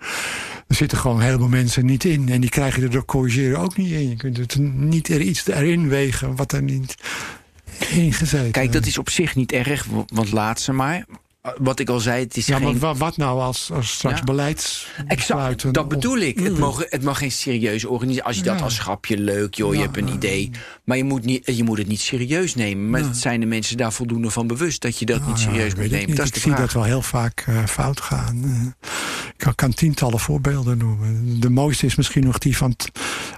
[0.68, 2.28] er zitten gewoon heleboel mensen niet in.
[2.28, 4.08] En die krijgen er door corrigeren ook niet in.
[4.08, 6.94] Je kunt het niet er iets erin wegen wat er niet
[7.90, 8.50] ingezeten.
[8.50, 11.04] Kijk, dat is op zich niet erg, want laat ze maar.
[11.58, 12.78] Wat ik al zei, het is ja, geen...
[12.78, 14.24] maar wat nou als, als straks Ja.
[14.24, 15.08] beleidsbesluiten...
[15.08, 16.38] Exact, dat bedoel ik.
[16.38, 18.26] Het, mag, het mag geen serieuze organisatie.
[18.26, 20.50] Als je dat als grapje leuk, joh, je hebt een idee.
[20.84, 22.90] Maar je moet, niet, je moet het niet serieus nemen.
[22.90, 25.74] Maar zijn de mensen daar voldoende van bewust dat je dat niet Nou ja, serieus
[25.74, 26.06] moet nemen?
[26.06, 26.16] niet.
[26.16, 26.60] Dat is ik zie vraag.
[26.60, 28.44] dat wel heel vaak eh, fout gaan.
[28.44, 28.88] Eh,
[29.48, 31.40] ik kan, tientallen voorbeelden noemen.
[31.40, 32.76] De mooiste is misschien nog die van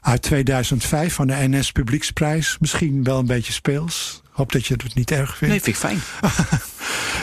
[0.01, 2.57] uit 2005 van de NS Publieksprijs.
[2.61, 4.23] Misschien wel een beetje speels.
[4.37, 5.55] Hoop dat je het niet erg vindt.
[5.55, 6.01] Nee, vind ik fijn.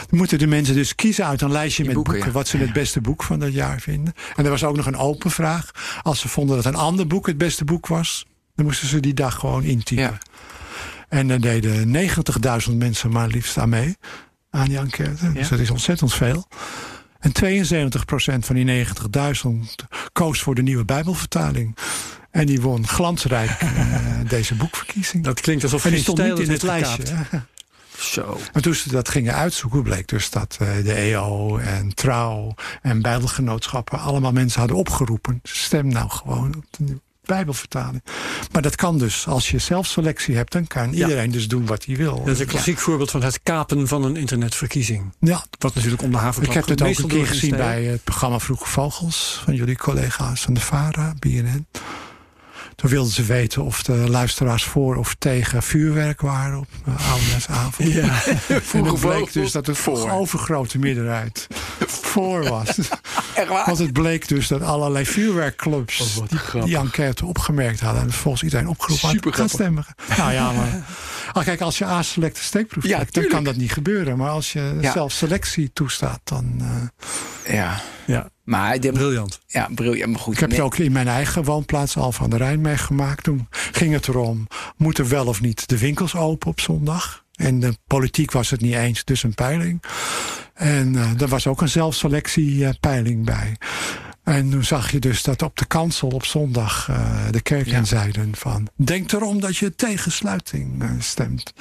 [0.19, 2.37] Moeten de mensen dus kiezen uit een lijstje met boeken, boeken, ja.
[2.37, 4.13] wat ze het beste boek van dat jaar vinden.
[4.35, 5.71] En er was ook nog een open vraag.
[6.01, 9.13] Als ze vonden dat een ander boek het beste boek was, dan moesten ze die
[9.13, 10.03] dag gewoon intypen.
[10.03, 10.17] Ja.
[11.09, 11.95] En dan deden
[12.69, 13.97] 90.000 mensen maar liefst aan mee.
[14.49, 15.31] Aan die enquête.
[15.31, 16.47] Dus dat is ontzettend veel.
[17.19, 19.51] En 72% van die 90.000
[20.11, 21.77] koos voor de nieuwe Bijbelvertaling.
[22.33, 23.95] En die won glansrijk eh,
[24.27, 25.23] deze boekverkiezing.
[25.23, 27.03] Dat klinkt alsof en die geen stond niet in het lijstje.
[27.97, 28.39] Zo.
[28.53, 33.01] Maar toen ze dat gingen uitzoeken, bleek dus dat eh, de EO en Trouw en
[33.01, 35.39] Bijbelgenootschappen allemaal mensen hadden opgeroepen.
[35.43, 38.03] Stem nou gewoon op de Bijbelvertaling.
[38.51, 41.95] Maar dat kan dus, als je zelfselectie hebt, dan kan iedereen dus doen wat hij
[41.95, 42.17] wil.
[42.17, 45.13] Dat is een klassiek voorbeeld van het kapen van een internetverkiezing.
[45.19, 48.03] Ja, Wat natuurlijk om de haven ik heb het ook een keer gezien bij het
[48.03, 51.67] programma Vroege Vogels van jullie collega's van de VARA, BNN.
[52.75, 57.93] Toen wilden ze weten of de luisteraars voor of tegen vuurwerk waren op uh, Oudejaarsavond.
[57.93, 58.21] Ja.
[58.73, 60.09] En het bleek dus dat het voor.
[60.09, 61.47] overgrote meerderheid
[62.11, 62.77] voor was.
[63.35, 63.65] Echt waar?
[63.65, 66.01] Want het bleek dus dat allerlei vuurwerkclubs
[66.53, 68.01] Oh, die, enquête opgemerkt hadden.
[68.01, 69.85] En volgens iedereen opgeroepen had gaan stemmen.
[70.17, 70.85] Nou ja, maar
[71.33, 74.17] ah, kijk, als je A-selecte steekproef Ja, trekt, dan kan dat niet gebeuren.
[74.17, 74.91] Maar als je Ja.
[74.91, 76.55] zelf selectie toestaat, dan...
[77.43, 77.81] eh, Ja.
[78.05, 79.39] ja, Maar, de, briljant.
[79.47, 80.11] ja, briljant.
[80.11, 80.33] Maar goed.
[80.33, 83.23] ik heb het ook in mijn eigen woonplaats al van de Rijn meegemaakt.
[83.23, 87.23] Toen ging het erom, moeten wel of niet de winkels open op zondag?
[87.33, 89.83] En de politiek was het niet eens, dus een peiling.
[90.53, 93.55] En eh er was ook een zelfselectiepeiling bij.
[94.23, 97.77] En toen zag je dus dat op de kansel op zondag eh, de kerk Ja.
[97.77, 98.67] in zeiden van...
[98.75, 101.53] denk erom dat je tegen sluiting eh, stemt.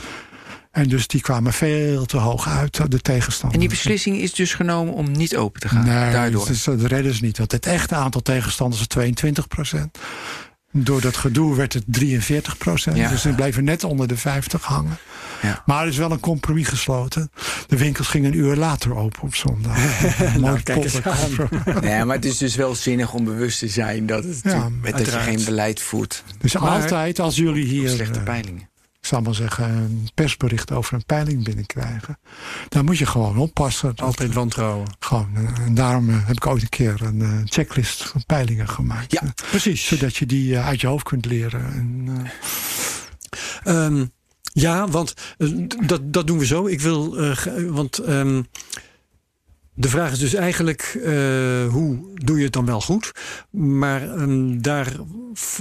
[0.71, 3.55] En dus die kwamen veel te hoog uit, de tegenstanders.
[3.55, 5.85] En die beslissing is dus genomen om niet open te gaan.
[5.85, 6.47] Nee, daardoor.
[6.47, 7.39] Dus, dat redden ze niet.
[7.39, 9.99] Want het echte aantal tegenstanders is 22 procent.
[10.71, 12.97] Door dat gedoe werd het 43 procent.
[12.97, 13.09] Ja.
[13.09, 14.99] Dus ze bleven net onder de 50 hangen.
[15.43, 15.63] Ja.
[15.67, 17.31] Maar er is wel een compromis gesloten.
[17.67, 19.77] De winkels gingen een uur later open op zondag.
[20.19, 20.99] Mooi Nou, kijk eens.
[21.81, 24.93] Nee, maar het is dus wel zinnig om bewust te zijn dat, het, Ja, met
[24.97, 26.25] dat je geen beleid voert.
[26.39, 28.61] Dus Maar- altijd als jullie hier, slechte eh, peilingen.
[29.01, 32.19] ik zal maar zeggen, een persbericht over een peiling binnenkrijgen.
[32.69, 33.89] Dan moet je gewoon oppassen.
[33.89, 34.87] Dat- Altijd wantrouwen.
[34.99, 38.69] Gewoon, eh, en daarom eh, heb ik ooit een keer een eh, checklist van peilingen
[38.69, 39.13] gemaakt.
[39.13, 39.23] Ja.
[39.51, 39.87] Precies.
[39.87, 41.65] Zodat je die uit je hoofd kunt leren.
[41.73, 42.31] En, eh,
[43.65, 44.05] Ehm,
[44.53, 45.49] ja, want eh,
[45.87, 46.67] dat, dat doen we zo.
[46.67, 47.37] Ik wil, eh,
[47.69, 48.43] want ehm,
[49.75, 51.13] de vraag is dus eigenlijk eh,
[51.69, 53.13] hoe doe je het dan wel goed?
[53.51, 54.97] Maar ehm, daar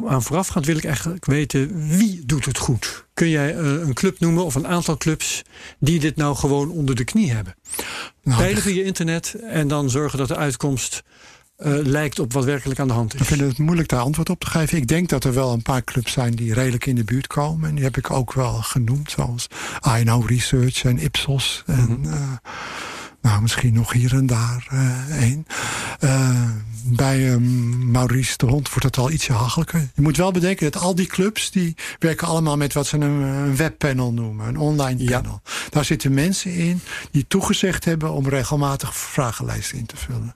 [0.05, 3.05] aan voorafgaand wil ik eigenlijk weten wie doet het goed.
[3.13, 5.41] Kun jij een club noemen of een aantal clubs
[5.79, 7.55] die dit nou gewoon onder de knie hebben?
[8.23, 11.03] nou, via internet en dan zorgen dat de uitkomst
[11.61, 13.27] eh, lijkt op wat werkelijk aan de hand Ik is.
[13.27, 14.77] vind het moeilijk daar antwoord op te geven.
[14.77, 17.69] Ik denk dat er wel een paar clubs zijn die redelijk in de buurt komen.
[17.69, 19.11] En die heb ik ook wel genoemd.
[19.11, 19.47] Zoals
[19.99, 21.63] INO Research en Ipsos.
[21.65, 22.21] En eh,
[23.21, 24.67] nou, misschien nog hier en daar
[25.19, 25.45] één.
[25.99, 26.49] Eh,
[26.83, 27.37] bij eh,
[27.85, 29.89] Maurice de Hond wordt het al ietsje hachelijker.
[29.95, 31.51] Je moet wel bedenken dat al die clubs...
[31.51, 34.47] die werken allemaal met wat ze een, een webpanel noemen.
[34.47, 35.21] Een online Ja.
[35.21, 35.41] panel.
[35.69, 36.81] Daar zitten mensen in
[37.11, 38.11] die toegezegd hebben...
[38.11, 40.35] om regelmatig vragenlijsten in te vullen.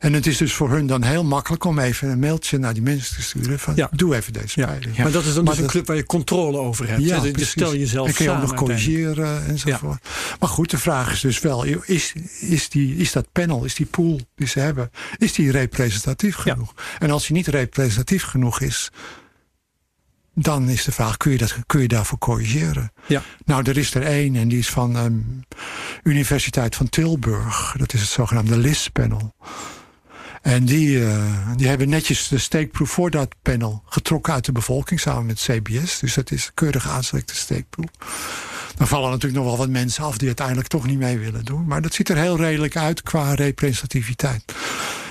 [0.00, 2.82] En het is dus voor hun dan heel makkelijk om even een mailtje naar die
[2.82, 3.58] mensen te sturen.
[3.58, 3.88] Van, Ja.
[3.92, 4.96] Doe even deze Ja, peiling.
[4.96, 7.02] maar dat is dan Maar dus een club waar je controle over hebt.
[7.02, 7.20] Ja?
[7.20, 7.50] Dus precies.
[7.50, 10.08] stel jezelf En kun je ook nog corrigeren enzovoort.
[10.40, 13.86] Maar goed, de vraag is dus wel, is, is, die, is dat panel, is die
[13.86, 16.74] pool die ze hebben, is die representatief genoeg?
[16.98, 18.90] En als die niet representatief genoeg is,
[20.34, 22.92] dan is de vraag, kun je, dat, kun je daarvoor corrigeren?
[23.06, 23.22] Ja.
[23.44, 25.12] Nou, er is er één en die is van ehm
[26.02, 27.74] Universiteit van Tilburg.
[27.78, 29.34] Dat is het zogenaamde LIS-panel.
[30.40, 31.22] En die, eh,
[31.56, 35.98] die hebben netjes de steekproef voor dat panel getrokken uit de bevolking samen met CBS.
[35.98, 37.88] Dus dat is keurig aangelegde steekproef.
[38.76, 41.66] Dan vallen natuurlijk nog wel wat mensen af die uiteindelijk toch niet mee willen doen.
[41.66, 44.44] Maar dat ziet er heel redelijk uit qua representativiteit.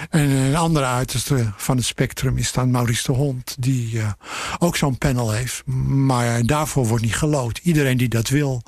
[0.10, 3.56] En een andere uiterste van het spectrum is dan Maurice de Hond.
[3.60, 4.12] Die eh,
[4.58, 5.66] ook zo'n panel heeft.
[5.86, 7.60] Maar daarvoor wordt niet gelood.
[7.64, 8.64] Iedereen die dat wil,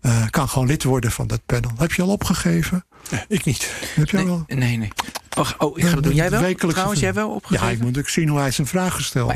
[0.00, 1.70] eh, kan gewoon lid worden van dat panel.
[1.76, 2.84] Heb je al opgegeven?
[3.28, 3.72] Ik niet.
[3.94, 4.44] Heb je Nee, al?
[4.46, 4.88] nee, nee.
[5.28, 6.14] Wacht, oh, ik ga dat doen.
[6.14, 6.54] Jij wel?
[6.54, 7.66] Trouwens, jij wel opgegeven?
[7.66, 9.34] Ja, ik moet ook zien hoe hij zijn vraag gesteld.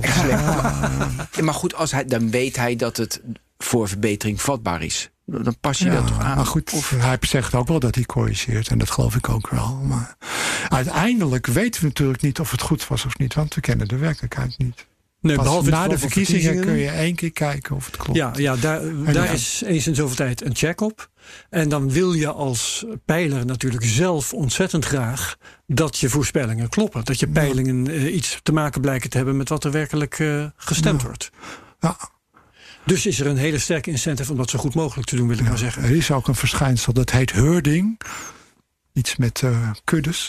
[1.37, 3.21] Ja, maar goed, als hij, dan weet hij dat het
[3.59, 5.11] voor verbetering vatbaar is.
[5.25, 6.37] Dan pas je dat toch aan.
[6.37, 8.69] Maar goed, of, hij zegt ook wel dat hij corrigeert.
[8.69, 9.81] En dat geloof ik ook wel.
[9.89, 10.17] Maar
[10.69, 13.35] uiteindelijk weten we natuurlijk niet of het goed was of niet.
[13.35, 14.87] Want we kennen de werkelijkheid niet.
[15.21, 18.19] Nee, behalve na de verkiezingen, kun je één keer kijken of het klopt.
[18.19, 18.81] Ja, ja daar,
[19.13, 21.11] daar is eens in zoveel tijd een check op.
[21.51, 27.05] En dan wil je als peiler natuurlijk zelf ontzettend graag dat je voorspellingen kloppen.
[27.05, 30.47] Dat je peilingen uh, iets te maken blijken te hebben met wat er werkelijk uh,
[30.57, 31.07] gestemd ja.
[31.07, 31.31] wordt.
[31.81, 31.97] Ja.
[32.85, 35.39] Dus is er een hele sterke incentive om dat zo goed mogelijk te doen, wil
[35.39, 35.83] ik maar zeggen.
[35.83, 38.01] Er is ook een verschijnsel dat heet herding.
[38.93, 40.29] Iets met uh, kuddes.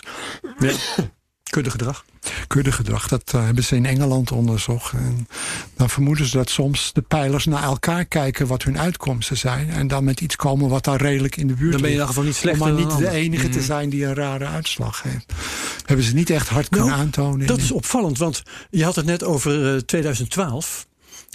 [0.59, 0.73] Ja.
[1.51, 2.05] Kuddegedrag.
[2.47, 4.93] Kuddegedrag, dat uh, hebben ze in Engeland onderzocht.
[4.93, 5.27] En
[5.75, 9.69] dan vermoeden ze dat soms de pijlers naar elkaar kijken wat hun uitkomsten zijn.
[9.69, 12.01] En dan met iets komen wat daar redelijk in de buurt Dan ben je in
[12.01, 13.63] ieder geval niet slechter Om maar niet de enige te mm.
[13.63, 15.33] zijn die een rare uitslag heeft.
[15.85, 17.47] Hebben ze niet echt hard kunnen nou, aantonen.
[17.47, 20.87] Dat is opvallend, want je had het net over uh, 2012.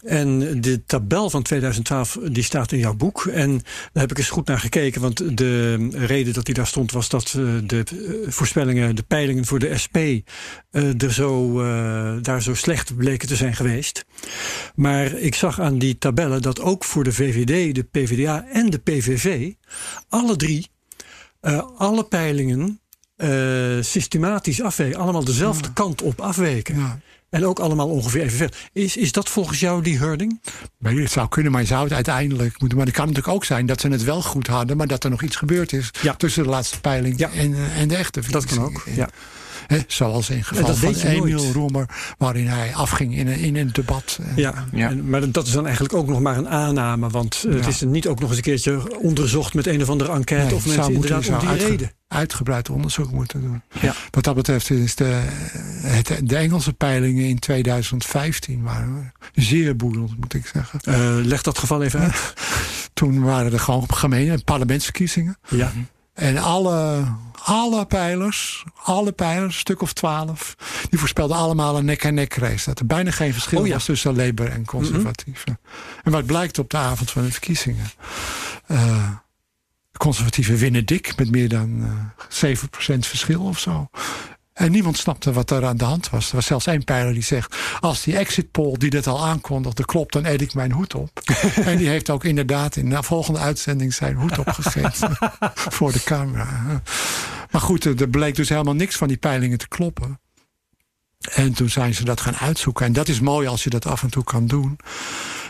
[0.06, 3.26] En de tabel van 2012 die staat in jouw boek.
[3.26, 3.50] En
[3.92, 5.00] daar heb ik eens goed naar gekeken.
[5.00, 9.44] Want de reden dat die daar stond was dat eh, de eh, voorspellingen, de peilingen
[9.44, 11.54] voor de SP eh, er zo,
[12.20, 14.04] daar zo slecht bleken te zijn geweest.
[14.74, 18.78] Maar ik zag aan die tabellen dat ook voor de VVD, de PvdA en de
[18.78, 19.52] PVV
[20.08, 20.66] alle drie
[21.76, 22.80] alle peilingen
[23.80, 24.98] systematisch afweken.
[24.98, 26.78] Allemaal dezelfde kant op afweken.
[26.78, 27.00] Ja.
[27.36, 28.48] En ook allemaal ongeveer evenveel.
[28.72, 30.40] Is, is dat volgens jou die herding?
[30.78, 32.78] Nee, het zou kunnen, maar je zou het uiteindelijk moeten.
[32.78, 35.10] Maar het kan natuurlijk ook zijn dat ze het wel goed hadden, maar dat er
[35.10, 38.62] nog iets gebeurd is tussen de laatste peiling en, eh, en de echte Dat kan
[38.62, 38.82] ook.
[38.94, 39.08] Ja.
[39.66, 41.88] He, zoals in geval van Emiel Roemer,
[42.18, 44.18] waarin hij afging in een, in een debat.
[44.36, 44.90] Ja, ja.
[44.90, 47.08] En, maar dat is dan eigenlijk ook nog maar een aanname.
[47.08, 50.44] Want het is niet ook nog eens een keertje onderzocht met een of andere enquête.
[50.44, 51.92] Nee, of mensen inderdaad om die uitge reden.
[52.08, 53.62] Uitgebreid onderzoek moeten doen.
[53.80, 53.94] Ja.
[54.10, 55.22] Wat dat betreft is de,
[55.82, 60.80] het, de Engelse peilingen in 2015 waren zeer boeiend, moet ik zeggen.
[60.88, 62.34] Uh, leg dat geval even uit.
[62.94, 65.38] Toen waren er gewoon gemene parlementsverkiezingen.
[65.48, 65.72] Ja.
[66.14, 67.04] En alle,
[67.46, 70.56] alle pijlers, alle pijlers, een stuk of twaalf,
[70.90, 72.64] die voorspelden allemaal een nek-aan-nek race.
[72.64, 75.58] Dat er bijna geen verschil oh was tussen Labour en conservatieven.
[76.04, 77.90] En wat blijkt op de avond van de verkiezingen?
[78.68, 79.10] Uh,
[79.92, 81.80] de conservatieven winnen dik met meer dan
[82.40, 83.88] uh, eh, 7% verschil of zo.
[84.52, 86.28] En niemand snapte wat er aan de hand was.
[86.28, 87.56] Er was zelfs één pijler die zegt...
[87.80, 90.12] als die exit poll die dit al aankondigde klopt...
[90.12, 91.20] dan eet ik mijn hoed op.
[91.64, 93.94] en die heeft ook inderdaad in de volgende uitzending...
[93.94, 94.98] zijn hoed opgezet
[95.76, 96.82] voor de camera.
[97.50, 100.20] Maar goed, er bleek dus helemaal niks van die peilingen te kloppen.
[101.34, 102.86] En toen zijn ze dat gaan uitzoeken.
[102.86, 104.78] En dat is mooi als je dat af en toe kan doen.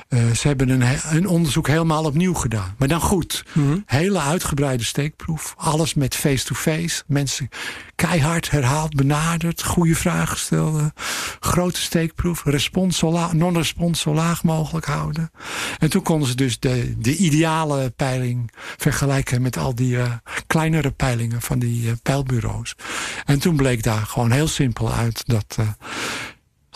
[0.09, 2.74] Uh, ze hebben een, een, onderzoek helemaal opnieuw gedaan.
[2.78, 3.44] Maar dan goed.
[3.53, 5.55] Mm Hele uitgebreide steekproef.
[5.57, 6.80] Alles met face-to-face.
[6.80, 7.03] -face.
[7.07, 7.49] Mensen
[7.94, 9.62] keihard herhaald, benaderd.
[9.62, 10.92] Goede vragen stelden.
[11.47, 12.44] Grote steekproef.
[13.32, 15.30] Non-respons zo laag mogelijk houden.
[15.78, 20.12] En toen konden ze dus de, de ideale peiling vergelijken met al die uh,
[20.47, 22.74] kleinere peilingen van die uh, peilbureaus.
[23.24, 25.59] En toen bleek daar gewoon heel simpel uit dat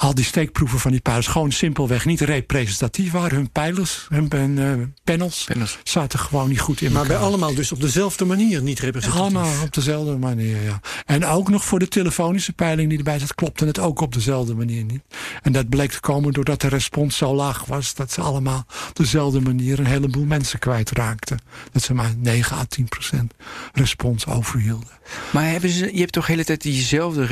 [0.01, 3.36] al die steekproeven van die pijlers gewoon simpelweg niet representatief waren.
[3.36, 4.72] Hun pijlers, hun, uh,
[5.05, 8.78] panels, panels, zaten gewoon niet goed in Maar bij allemaal dus op dezelfde manier niet
[8.78, 9.22] representatief?
[9.22, 10.80] Allemaal op dezelfde manier, ja.
[11.07, 14.55] En ook nog voor de telefonische peiling die erbij zat, klopte het ook op dezelfde
[14.55, 15.03] manier niet.
[15.42, 17.94] En dat bleek te komen doordat de respons zo laag was...
[17.94, 21.38] dat ze allemaal op dezelfde manier een heleboel mensen kwijtraakten.
[21.72, 23.34] Dat ze maar 9 à 10 procent
[23.72, 24.88] respons overhielden.
[25.30, 27.26] Maar hebben ze, je hebt toch de hele tijd diezelfde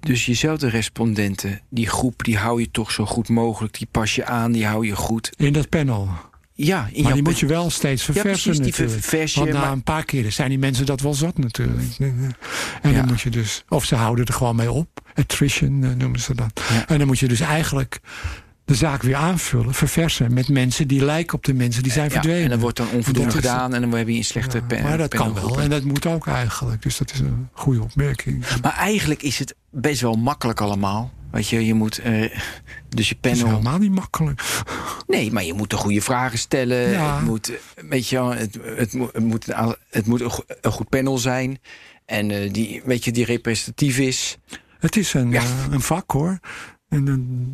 [0.00, 3.78] dus jezelfde respondenten, die groep, die hou je toch zo goed mogelijk.
[3.78, 5.32] Die pas je aan, die hou je goed.
[5.36, 6.08] In dat panel?
[6.52, 9.82] Ja, in maar die moet je wel steeds verversen ja, precies, die Want na een
[9.82, 11.96] paar keren zijn die mensen dat wel zat natuurlijk.
[12.82, 13.64] En dan moet je dus...
[13.68, 14.88] Of ze houden er gewoon mee op.
[15.14, 16.62] Attrition eh, noemen ze dat.
[16.86, 18.00] En dan moet je dus eigenlijk
[18.68, 22.42] de zaak weer aanvullen, verversen met mensen die lijken op de mensen die zijn verdwenen.
[22.42, 25.14] En dan wordt dan onvoldoende gedaan en dan heb je een slechte ja, Maar dat
[25.14, 26.82] kan wel en dat moet ook eigenlijk.
[26.82, 28.44] Dus dat is een goede opmerking.
[28.62, 31.12] Maar eigenlijk is het best wel makkelijk allemaal.
[31.30, 32.34] Weet je, je moet uh,
[32.88, 33.36] dus je panel.
[33.38, 34.42] Het is helemaal niet makkelijk.
[35.06, 36.90] Nee, maar je moet de goede vragen stellen.
[36.90, 37.16] Ja.
[37.16, 37.52] Het moet,
[37.88, 39.46] weet je, het, het, moet, het moet,
[39.90, 40.20] het moet
[40.60, 41.58] een goed panel zijn.
[42.04, 44.38] En uh, die, weet je, die representatief is.
[44.78, 45.42] Het is een, ja.
[45.42, 46.38] uh, een vak hoor.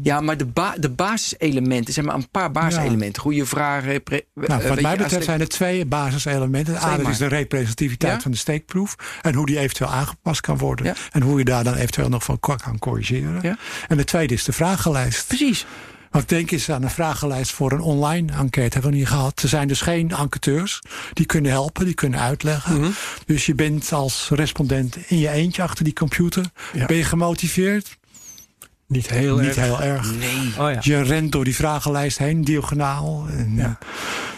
[0.03, 3.23] Ja, maar de, ba de basiselementen, zeg maar een paar basiselementen.
[3.23, 4.03] Goede vragen.
[4.35, 6.77] Nou, wat mij betreft zijn er twee basiselementen.
[6.79, 8.95] Het is de representativiteit van de steekproef.
[9.23, 10.95] En hoe die eventueel aangepast kan worden.
[11.13, 13.39] En hoe je daar dan eventueel nog van kan corrigeren.
[13.43, 13.57] Ja.
[13.89, 15.27] En de tweede is de vragenlijst.
[15.27, 15.67] Precies.
[16.11, 18.73] Want denk eens aan een vragenlijst voor een online enquête.
[18.73, 19.43] Hebben we niet gehad.
[19.43, 20.83] Er zijn dus geen enquêteurs.
[21.13, 22.81] Die kunnen helpen, die kunnen uitleggen.
[22.81, 22.91] Mhm.
[23.27, 26.45] Dus je bent als respondent in je eentje achter die computer.
[26.87, 27.99] Ben je gemotiveerd?
[28.87, 29.57] Niet heel niet erg.
[29.57, 30.15] heel erg.
[30.15, 30.53] Nee.
[30.59, 30.79] Oh ja.
[30.81, 33.27] Je rent door die vragenlijst heen, diagonaal.
[33.31, 33.79] En, Ja.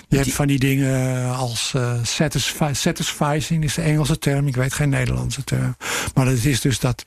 [0.08, 4.46] Eh, je hebt van die dingen als eh satisfi satisficing is de Engelse term.
[4.46, 5.76] Ik weet geen Nederlandse term.
[6.14, 7.02] Maar het is dus dat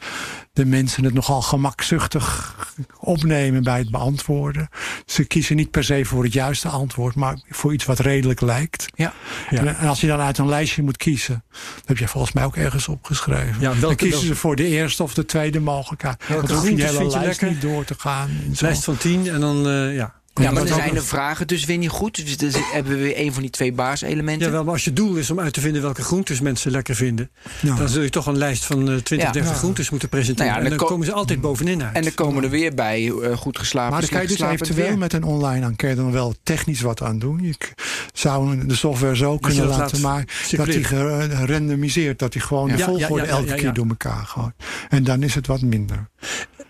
[0.53, 2.55] de mensen het nogal gemakzuchtig
[2.99, 4.67] opnemen bij het beantwoorden.
[5.05, 8.85] Ze kiezen niet per se voor het juiste antwoord, maar voor iets wat redelijk lijkt.
[8.95, 9.13] Ja.
[9.49, 9.63] Ja.
[9.65, 12.55] En als je dan uit een lijstje moet kiezen, dat heb je volgens mij ook
[12.55, 13.53] ergens opgeschreven.
[13.53, 16.23] Ja, welke- dan kiezen ze voor de eerste of de tweede mogelijkheid.
[16.27, 18.29] Welke dan hoef je hele lijst niet door te gaan.
[18.59, 20.17] Lijst van tien en dan, eh, ja.
[20.39, 22.15] Ja, maar er zijn de vragen dus weer niet goed.
[22.25, 24.45] Dus dan hebben we weer een van die twee baaselementen.
[24.47, 26.95] Ja, wel, maar als je doel is om uit te vinden welke groentes mensen lekker
[26.95, 27.29] vinden,
[27.61, 27.75] Ja.
[27.75, 29.31] dan zul je toch een lijst van eh, 20, Ja.
[29.31, 29.57] 30 Ja.
[29.57, 30.51] groentes moeten presenteren.
[30.51, 31.95] Nou ja, en dan dan ko- komen ze altijd bovenin uit.
[31.95, 33.91] En dan komen er weer bij eh, goed geslapen.
[33.91, 37.19] Maar dan kan je dus eventueel met een online enquête dan wel technisch wat aan
[37.19, 37.39] doen.
[37.43, 37.73] Je k-
[38.13, 40.27] zou de software zo je kunnen laten maken
[40.57, 42.19] dat hij gerandomiseert.
[42.19, 42.75] Dat hij gewoon Ja.
[42.75, 43.59] de volgorde ja, ja, elke ja, ja.
[43.61, 44.53] keer door elkaar gooit.
[44.89, 46.07] En dan is het wat minder.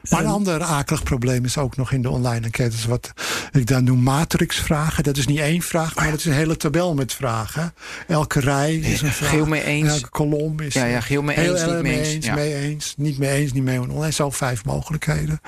[0.09, 3.11] Maar een En- ander akelig probleem is ook nog in de online enquêtes wat
[3.59, 5.03] ik dan noem matrixvragen.
[5.03, 7.73] Dat is niet één vraag, maar het is een hele tabel met vragen.
[8.07, 9.29] Elke rij is een vraag.
[9.29, 9.93] Geel mee En eens.
[9.93, 12.25] Elke kolom is Ja, ja, geel mee eens, niet mee eens.
[12.25, 12.33] Ja.
[12.33, 14.15] mee eens, niet mee eens, niet mee eens.
[14.15, 15.39] Zo vijf mogelijkheden.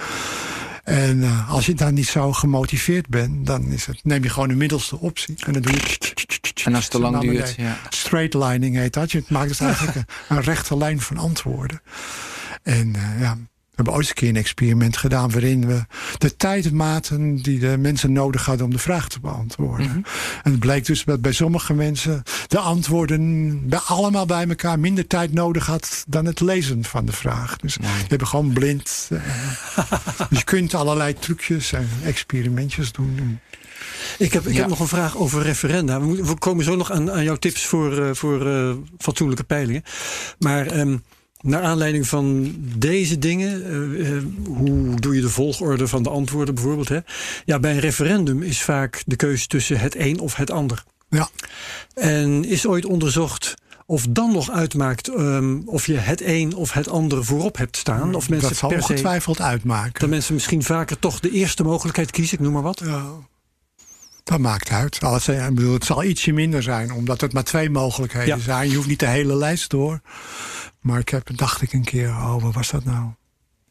[0.84, 4.48] En eh, als je dan niet zo gemotiveerd bent, dan is het, neem je gewoon
[4.48, 5.36] de middelste optie.
[5.46, 5.98] En dan doe je.
[6.64, 7.54] En als het te lang naar duurt.
[7.58, 7.78] Ja.
[7.90, 9.12] Straight lining heet dat.
[9.12, 11.82] Je maakt dus eigenlijk een, een rechte lijn van antwoorden.
[12.64, 13.38] En eh, ja,
[13.72, 15.86] we hebben ooit eens een keer een experiment gedaan waarin we
[16.18, 19.86] de tijd maten die de mensen nodig hadden om de vraag te beantwoorden.
[19.88, 19.98] Mhm.
[20.44, 25.08] En het bleek dus dat bij sommige mensen de antwoorden bij allemaal bij elkaar minder
[25.08, 27.58] tijd nodig had dan het lezen van de vraag.
[27.58, 27.94] Dus Mooi.
[28.08, 29.10] je gewoon blind.
[29.12, 29.20] eh,
[30.30, 33.40] dus je kunt allerlei trucjes en experimentjes doen.
[34.18, 34.60] Ik heb, ik Ja.
[34.60, 36.02] heb nog een vraag over referenda.
[36.02, 39.84] We komen zo nog aan, aan jouw tips voor, eh, voor eh, fatsoenlijke peilingen.
[40.40, 40.98] Maar ehm,
[41.42, 46.56] naar aanleiding van deze dingen, eh, eh, hoe doe je de volgorde van de antwoorden
[46.56, 46.90] bijvoorbeeld?
[46.90, 47.00] Hè?
[47.46, 50.84] Ja, bij een referendum is vaak de keuze tussen het een of het ander.
[51.10, 51.30] Ja.
[51.94, 53.54] En is ooit onderzocht
[53.86, 58.16] of dan nog uitmaakt ehm, of je het een of het ander voorop hebt staan?
[58.16, 60.00] Of mensen dat zal se, ongetwijfeld uitmaken.
[60.00, 62.82] dat mensen misschien vaker toch de eerste mogelijkheid kiezen, ik noem maar wat.
[62.86, 63.06] Ja.
[64.24, 65.04] Dat maakt uit.
[65.04, 68.44] Alles, eh, ik bedoel, het zal ietsje minder zijn, omdat het maar twee mogelijkheden Ja.
[68.44, 68.70] zijn.
[68.70, 70.02] Je hoeft niet de hele lijst door.
[70.82, 73.06] Maar ik heb, dacht ik een keer, oh, wat was dat nou?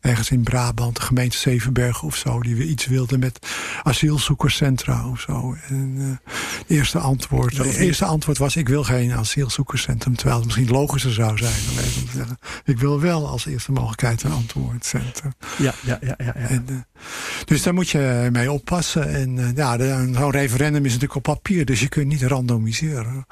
[0.01, 3.47] Ergens in Brabant, de gemeente Zevenbergen of zo, die we iets wilden met
[3.83, 5.57] asielzoekerscentra of zo.
[5.69, 10.17] En eh, het eerste antwoord, het eerste antwoord was: ik wil geen asielzoekerscentrum.
[10.17, 14.23] Terwijl het misschien logischer zou zijn om te zeggen: ik wil wel als eerste mogelijkheid
[14.23, 15.33] een antwoordcentrum.
[15.59, 16.25] Ja, ja, ja, ja.
[16.25, 16.35] ja.
[16.35, 17.03] En, eh,
[17.45, 19.09] dus daar moet je mee oppassen.
[19.09, 19.79] En eh, ja,
[20.15, 23.27] zo'n referendum is natuurlijk op papier, dus je kunt niet randomiseren.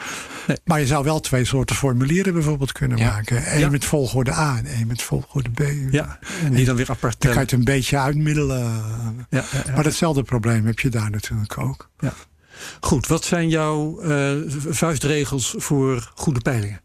[0.49, 0.57] Nee.
[0.65, 3.11] Maar je zou wel twee soorten formulieren bijvoorbeeld kunnen Ja.
[3.13, 3.53] maken.
[3.55, 3.69] Eén Ja.
[3.69, 5.63] met volgorde A en één met volgorde B.
[5.91, 7.61] Ja, en die dan weer apart Dan kan je tellen.
[7.63, 8.59] het een beetje uitmiddelen.
[8.65, 9.73] Ja, ja, ja.
[9.75, 11.91] Maar datzelfde probleem heb je daar natuurlijk ook.
[12.81, 14.33] Goed, wat zijn jouw eh,
[14.69, 16.81] vuistregels voor goede peilingen?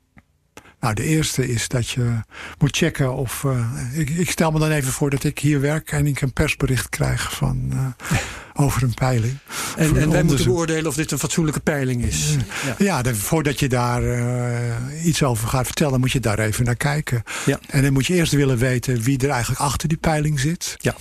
[0.84, 2.20] Nou, de eerste is dat je
[2.58, 3.44] moet checken of.
[3.44, 6.34] eh, ik, ik stel me dan even voor dat ik hier werk en ik een
[6.34, 8.18] persbericht krijg van, eh,
[8.54, 9.38] over een peiling.
[9.78, 12.36] En, en wij moeten beoordelen of dit een fatsoenlijke peiling is.
[12.78, 13.04] Ja.
[13.14, 17.24] Voordat je daar eh, iets over gaat vertellen, moet je daar even naar kijken.
[17.46, 17.60] Ja.
[17.70, 20.76] En dan moet je eerst willen weten wie er eigenlijk achter die peiling zit.
[20.80, 20.96] Ja.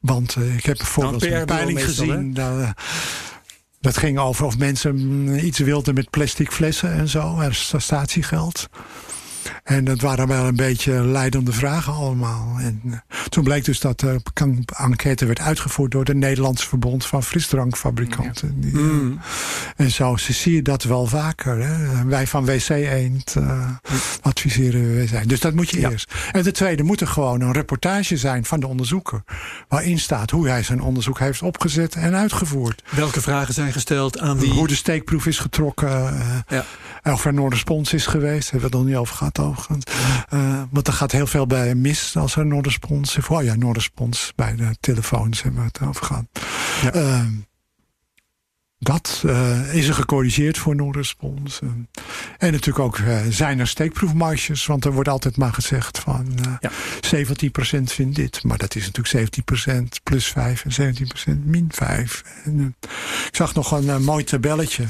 [0.00, 2.36] Want ik heb bijvoorbeeld Nou, een een peiling gezien.
[2.36, 2.68] Eh,
[3.80, 7.38] dat ging over of mensen mm, iets wilden met plastic flessen en zo.
[7.50, 8.68] Statiegeld.
[9.64, 12.56] En dat waren wel een beetje leidende vragen allemaal.
[12.58, 14.20] En eh, toen bleek dus dat de
[14.76, 18.60] enquête werd uitgevoerd door de Nederlandse Verbond van Frisdrankfabrikanten.
[18.60, 19.20] Die, eh, Mm.
[19.76, 21.58] en zo zie je dat wel vaker.
[21.66, 22.04] Hè?
[22.04, 23.68] Wij van WC Eend eh,
[24.20, 25.28] adviseren WC.
[25.28, 25.90] Dus dat moet je Ja.
[25.90, 26.14] eerst.
[26.32, 29.22] En de tweede moet er gewoon een reportage zijn van de onderzoeker.
[29.68, 32.82] Waarin staat hoe hij zijn onderzoek heeft opgezet en uitgevoerd.
[32.90, 34.50] Welke vragen zijn gesteld aan wie?
[34.50, 35.88] Hoe de steekproef is getrokken.
[36.20, 36.64] eh, Ja.
[37.12, 38.50] Of er een respons is geweest.
[38.50, 39.84] Hebben we het nog niet over gehad overigens.
[40.28, 42.46] Eh, want er gaat heel veel bij mis als er
[43.16, 43.28] is.
[43.28, 46.24] Oh ja, respons bij de telefoons hebben we het over gehad.
[46.82, 46.92] Ja.
[46.92, 47.26] Eh,
[48.82, 51.60] dat eh, is er gecorrigeerd voor non-respons.
[51.60, 51.68] Eh,
[52.38, 54.66] en natuurlijk ook zijn er steekproefmarges.
[54.66, 56.26] Want er wordt altijd maar gezegd van
[56.60, 56.70] Ja.
[57.00, 58.44] 17% vindt dit.
[58.44, 62.22] Maar dat is natuurlijk 17% plus 5 en 17% min 5.
[62.44, 62.90] En, eh,
[63.26, 64.84] ik zag nog een mooi tabelletje.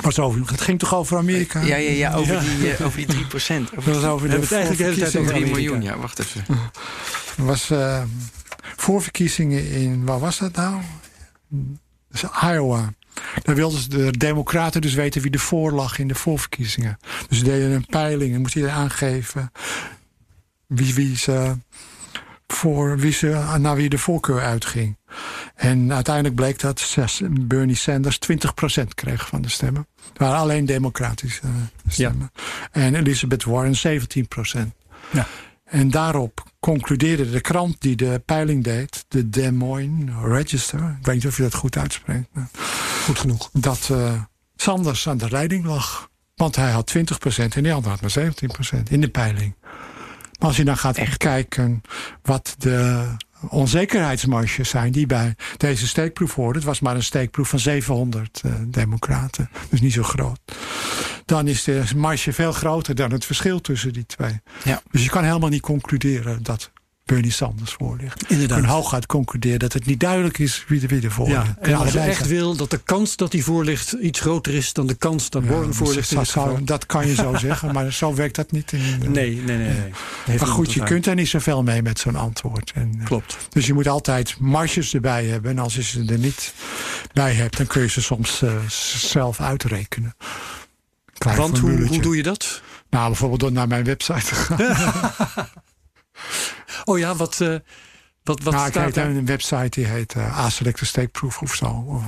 [0.00, 1.60] Was over, het ging toch over Amerika?
[1.60, 2.40] Ja, ja, ja, over, Ja.
[2.40, 3.70] Die, eh, over die 3 procent.
[3.74, 5.54] Dat was over We hebben het eigenlijk de hele tijd over 3 Amerika.
[5.54, 6.44] miljoen, ja, wacht even.
[7.36, 8.02] was eh,
[8.76, 10.80] voorverkiezingen in, waar was dat nou?
[11.48, 12.92] Dat is Iowa.
[13.42, 16.98] Daar wilden ze de democraten dus weten wie er voor lag in de voorverkiezingen.
[17.28, 19.52] Dus ze deden een peiling en moest iedereen aangeven
[20.66, 21.56] wie, wie ze
[22.46, 24.96] voor wie ze, naar wie de voorkeur uitging.
[25.54, 26.96] En uiteindelijk bleek dat
[27.30, 29.86] Bernie Sanders 20% kreeg van de stemmen.
[30.08, 31.50] Het waren alleen democratische eh,
[31.88, 32.30] stemmen.
[32.70, 34.60] En Elizabeth Warren 17%.
[35.12, 35.26] Ja.
[35.64, 41.14] En daarop concludeerde de krant die de peiling deed, de Des Moines Register, ik weet
[41.14, 42.28] niet of je dat goed uitspreekt.
[43.04, 43.50] Goed genoeg.
[43.52, 44.22] Dat uh,
[44.56, 46.10] Sanders aan de leiding lag.
[46.34, 47.00] Want hij had 20%
[47.36, 48.32] en die ander had maar
[48.78, 49.54] 17% in de peiling.
[50.38, 51.16] Maar als je dan gaat Echt?
[51.16, 51.82] kijken
[52.22, 53.08] wat de
[53.48, 56.54] onzekerheidsmarges zijn die bij deze steekproef hoorden.
[56.54, 59.50] Het was maar een steekproef van 700 uh, eh, democraten.
[59.70, 60.38] Dus niet zo groot.
[61.24, 64.40] Dan is de marge veel groter dan het verschil tussen die twee.
[64.64, 64.82] Ja.
[64.90, 66.70] Dus je kan helemaal niet concluderen dat
[67.06, 68.30] Bernie Sanders voor ligt.
[68.30, 68.58] Inderdaad.
[68.58, 71.58] En hooguit concludeert dat het niet duidelijk is wie er, wie er voor ligt.
[71.60, 74.72] En als je echt wil dat de kans dat hij voor ligt iets groter is
[74.72, 76.34] dan de kans dat Warren voor ligt.
[76.34, 78.72] Dat, dat, kan je zo zeggen, maar zo werkt dat niet.
[78.72, 79.56] In, nee, nee, nee.
[80.26, 80.38] nee.
[80.38, 82.72] Maar goed, je kunt er niet zoveel mee met zo'n antwoord.
[82.74, 83.36] En, eh, Klopt.
[83.48, 85.50] Dus je moet altijd marges erbij hebben.
[85.50, 86.54] En als je ze er niet
[87.12, 90.14] bij hebt, dan kun je ze soms uh, zelf uitrekenen.
[91.36, 92.62] Want hoe, hoe doe je dat?
[92.90, 95.48] Nou, bijvoorbeeld door naar mijn website te gaan.
[96.88, 97.58] Oh ja, wat, uh,
[98.26, 99.04] wat, wat nou, staat er?
[99.04, 101.84] een website die heet uh, A-Select Steekproef of zo.
[101.88, 102.00] Uh,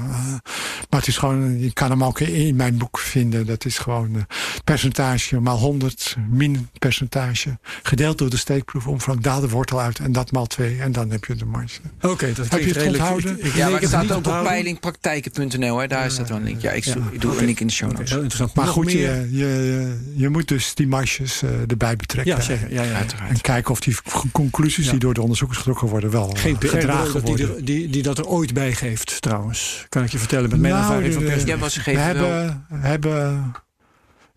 [0.91, 3.47] maar het is gewoon, je kan hem ook in mijn boek vinden.
[3.47, 4.23] Dat is gewoon uh,
[4.65, 7.59] percentage maal 100 min percentage.
[7.83, 8.87] Gedeeld door de steekproef.
[8.87, 9.99] Omvang daar de wortel uit.
[9.99, 10.81] En dat maal 2.
[10.81, 11.81] En dan heb je de marge.
[11.97, 13.45] Oké, okay, dat heb je het onthouden?
[13.45, 15.89] Ik, ja, maar het staat ook op peilingpraktijken.nl.
[15.89, 16.61] Daar is dat wel een link.
[16.61, 16.95] Ja, ik, ja.
[17.11, 18.13] ik doe een link in de show notes.
[18.13, 22.37] Okay, maar goed, je, je, je, moet dus die marges erbij betrekken.
[22.37, 22.73] Ja, zeker.
[22.73, 23.31] Ja, ja, uiteraard.
[23.31, 23.97] En kijken of die
[24.33, 28.19] conclusies die door de onderzoekers getrokken worden wel geen, geen dat die, die, die, dat
[28.19, 29.87] er ooit bij geeft, trouwens.
[29.89, 31.43] Kan ik je vertellen met mijn nou, ervaring van pers.
[31.43, 33.55] Ja, we hebben, hebben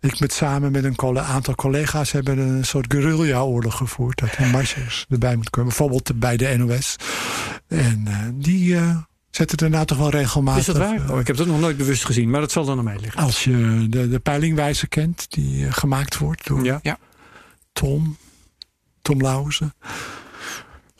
[0.02, 4.18] ik met samen met een aantal collega's hebben een soort guerrilla-oorlog gevoerd.
[4.18, 5.68] Dat er marges erbij moet komen.
[5.68, 6.96] Bijvoorbeeld bij de NOS.
[7.68, 8.96] En uh, die uh,
[9.30, 10.60] zetten er nou toch wel regelmatig...
[10.60, 11.10] Is dat waar?
[11.10, 13.22] Oh, ik heb dat nog nooit bewust gezien, maar dat zal dan aan mij liggen.
[13.22, 16.98] Als je de, de peilingwijzer kent, die gemaakt wordt door ja.
[17.72, 18.16] Tom,
[19.02, 19.74] Tom Lauzen.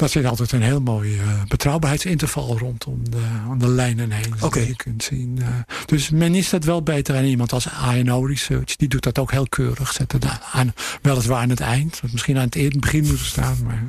[0.03, 4.35] Dat zit altijd een heel mooi uh, betrouwbaarheidsinterval rondom de, om de lijnen heen.
[4.41, 4.67] Okay.
[4.67, 5.39] Je kunt zien.
[5.41, 5.47] Uh,
[5.87, 7.15] dus men is dat wel beter.
[7.15, 9.93] En iemand als ANO Research, die doet dat ook heel keurig.
[9.93, 12.01] Zetten daar aan, weliswaar aan het eind.
[12.01, 13.57] Wat misschien aan het begin moet staan.
[13.65, 13.83] Maar,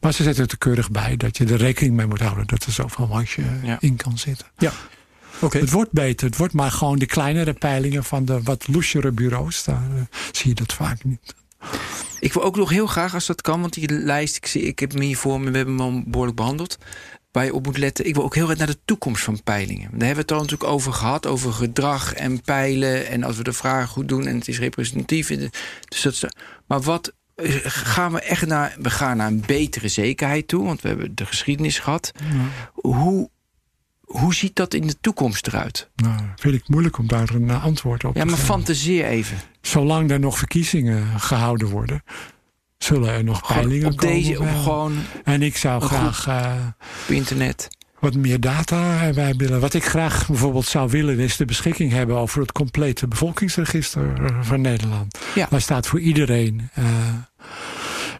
[0.00, 1.16] maar ze zetten het er keurig bij.
[1.16, 2.46] Dat je er rekening mee moet houden.
[2.46, 3.76] Dat er zoveel wasje ja.
[3.80, 4.46] in kan zitten.
[4.58, 4.72] Ja.
[5.40, 5.60] Okay.
[5.60, 6.26] Het wordt beter.
[6.26, 9.64] Het wordt maar gewoon de kleinere peilingen van de wat loesere bureaus.
[9.64, 10.00] Daar uh,
[10.32, 11.34] zie je dat vaak niet.
[12.20, 14.78] Ik wil ook nog heel graag, als dat kan, want die lijst, ik, zie, ik
[14.78, 16.78] heb hem hier voor me, we hebben hem al behoorlijk behandeld.
[17.32, 18.06] Waar je op moet letten.
[18.06, 19.90] Ik wil ook heel erg naar de toekomst van peilingen.
[19.90, 23.06] Daar hebben we het al natuurlijk over gehad, over gedrag en peilen.
[23.06, 25.28] En als we de vragen goed doen en het is representatief.
[25.88, 26.26] Dus dat,
[26.66, 28.76] maar wat eh, gaan we echt naar?
[28.78, 32.12] We gaan naar een betere zekerheid toe, want we hebben de geschiedenis gehad.
[32.72, 33.30] Hoe
[34.06, 35.90] hoe ziet dat in de toekomst eruit?
[35.96, 38.30] Nou, vind ik moeilijk om daar een antwoord op te geven.
[38.30, 39.38] Ja, maar fantaseer even.
[39.60, 42.02] Zolang er nog verkiezingen gehouden worden,
[42.78, 44.14] zullen er nog peilingen op komen.
[44.14, 46.52] Deze, op gewoon en ik zou graag uh,
[47.02, 49.60] op internet wat meer data wij willen.
[49.60, 54.60] Wat ik graag bijvoorbeeld zou willen is de beschikking hebben over het complete bevolkingsregister van
[54.60, 55.18] Nederland.
[55.34, 55.46] Ja.
[55.50, 56.84] Daar staat voor iedereen uh,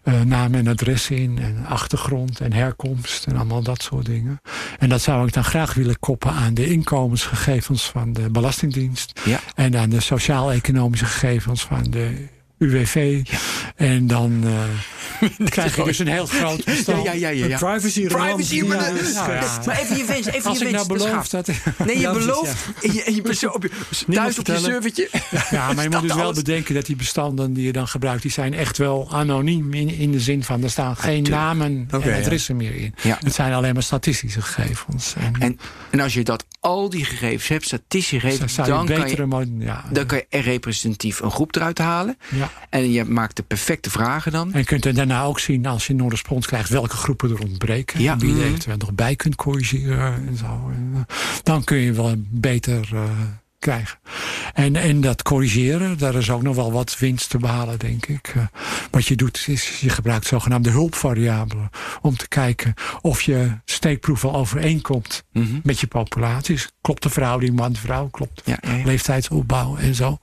[0.09, 1.39] uh, naam en adres in.
[1.39, 4.41] En achtergrond en herkomst en allemaal dat soort dingen.
[4.79, 9.21] En dat zou ik dan graag willen koppen aan de inkomensgegevens van de Belastingdienst.
[9.25, 9.41] Ja.
[9.55, 12.27] En aan de sociaal-economische gegevens van de
[12.59, 13.21] UWV.
[13.25, 13.39] Ja.
[13.77, 17.05] En dan uh, krijg je dus een heel groot bestand.
[17.05, 17.59] Ja, ja, ja, ja.
[17.59, 18.93] Privacy, Privacy maar,
[19.67, 20.87] maar even je wens, even Als je ik wens.
[20.87, 21.51] nou beloof dat...
[21.85, 23.71] Nee, je belooft en je, op je,
[24.11, 25.09] thuis op je servertje.
[25.51, 28.23] Ja, maar je moet dus wel bedenken dat die bestanden die je dan gebruikt...
[28.23, 30.63] die zijn echt wel anoniem in, in de zin van...
[30.63, 32.95] er staan geen namen okay, en adressen meer in.
[33.03, 33.19] Ja.
[33.25, 35.15] Het zijn alleen maar statistische gegevens.
[35.19, 35.59] En, en,
[35.91, 38.55] en als je dat al die gegevens hebt, statistische gegevens...
[38.55, 42.19] Dan, kan je, ja, dan kan je er representatief een groep eruit halen...
[42.29, 42.51] Ja.
[42.71, 44.53] En je maakt de perfecte vragen dan.
[44.53, 46.69] En je kunt er daarna ook zien, als je een respons krijgt...
[46.69, 48.01] welke groepen er ontbreken.
[48.01, 48.13] Ja.
[48.13, 48.45] En wie je mhm.
[48.45, 50.29] eventueel nog bij kunt corrigeren.
[50.29, 50.71] En zo.
[50.75, 51.01] En, uh,
[51.43, 52.89] dan kun je wel beter...
[52.93, 53.03] Uh,
[53.59, 53.99] krijgen.
[54.55, 58.35] En, en dat corrigeren, daar is ook nog wel wat winst te behalen, denk ik.
[58.37, 58.43] Uh,
[58.91, 61.71] wat je doet, is je gebruikt zogenaamde hulpvariabelen...
[62.01, 65.61] om te kijken of je steekproef wel overeenkomt mm -hmm.
[65.63, 66.69] met je populaties.
[66.81, 68.85] Klopt de verhouding man-vrouw, klopt ja, ja, ja.
[68.85, 70.19] leeftijdsopbouw en zo.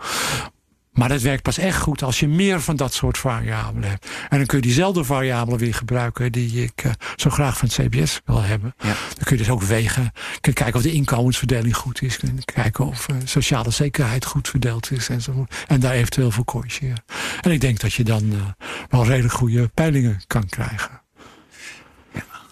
[0.93, 4.07] Maar dat werkt pas echt goed als je meer van dat soort variabelen hebt.
[4.29, 7.87] En dan kun je diezelfde variabelen weer gebruiken die ik uh, zo graag van het
[7.87, 8.73] CBS wil hebben.
[8.79, 8.87] Ja.
[8.87, 10.11] Dan kun je dus ook wegen.
[10.13, 12.17] Kun je kijken of de inkomensverdeling goed is.
[12.17, 15.09] Kun kijken of uh, sociale zekerheid goed verdeeld is.
[15.09, 15.55] Enzovoort.
[15.67, 17.03] En daar eventueel voor corrigeren.
[17.41, 18.41] En ik denk dat je dan uh,
[18.89, 21.01] wel redelijk goede peilingen kan krijgen.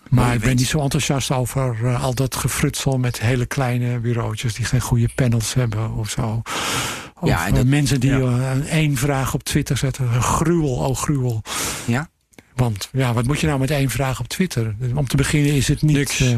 [0.10, 4.54] Maar ik ben niet zo enthousiast over uh, al dat gefrutsel met hele kleine bureautjes
[4.54, 6.42] die geen goede panels hebben of zo.
[7.22, 8.60] Of ja, en dat, mensen die ja.
[8.70, 10.22] één vraag op Twitter zetten.
[10.22, 11.42] Gruwel, oh gruwel.
[11.86, 12.10] Ja?
[12.56, 14.76] Want ja, wat moet je nou met één vraag op Twitter?
[14.96, 16.38] Om te beginnen is het niet uh,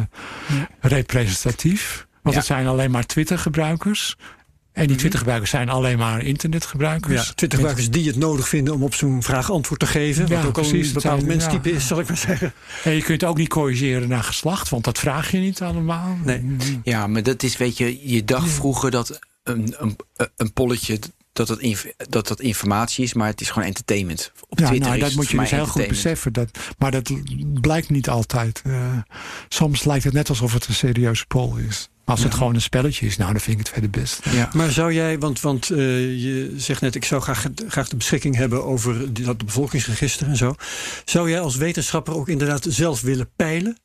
[0.79, 2.07] representatief.
[2.21, 4.15] Want het zijn alleen maar Twitter-gebruikers.
[4.71, 4.97] En die mhm.
[4.97, 7.27] Twitter-gebruikers zijn alleen maar internetgebruikers.
[7.27, 10.27] Ja, Twitter-gebruikers die het nodig vinden om op zo'n vraag antwoord te geven.
[10.27, 12.53] Ja, wat ook precies, een bepaald menstype is, zal ik maar zeggen.
[12.83, 16.17] En je kunt ook niet corrigeren naar geslacht, want dat vraag je niet allemaal.
[16.23, 16.55] Nee.
[16.83, 19.97] Ja, maar dat is, weet je, je dacht vroeger dat een, een,
[20.35, 20.99] een polletje
[21.33, 21.59] dat dat,
[22.09, 24.31] dat dat informatie is, maar het is gewoon entertainment.
[24.49, 26.33] Op ja, Twitter nou, dat moet je dus heel goed beseffen.
[26.33, 27.11] Dat, maar dat
[27.61, 28.61] blijkt niet altijd.
[28.67, 28.97] Uh,
[29.47, 31.89] soms lijkt het net alsof het een serieuze poll is.
[32.05, 34.19] Als het gewoon een spelletje is, nou, dan vind ik het verder best.
[34.29, 34.49] Ja.
[34.53, 35.77] Maar zou jij, want, want uh,
[36.23, 40.37] je zegt net, ik zou graag, graag de beschikking hebben over die, dat bevolkingsregister en
[40.37, 40.55] zo.
[41.05, 43.77] Zou jij als wetenschapper ook inderdaad zelf willen peilen?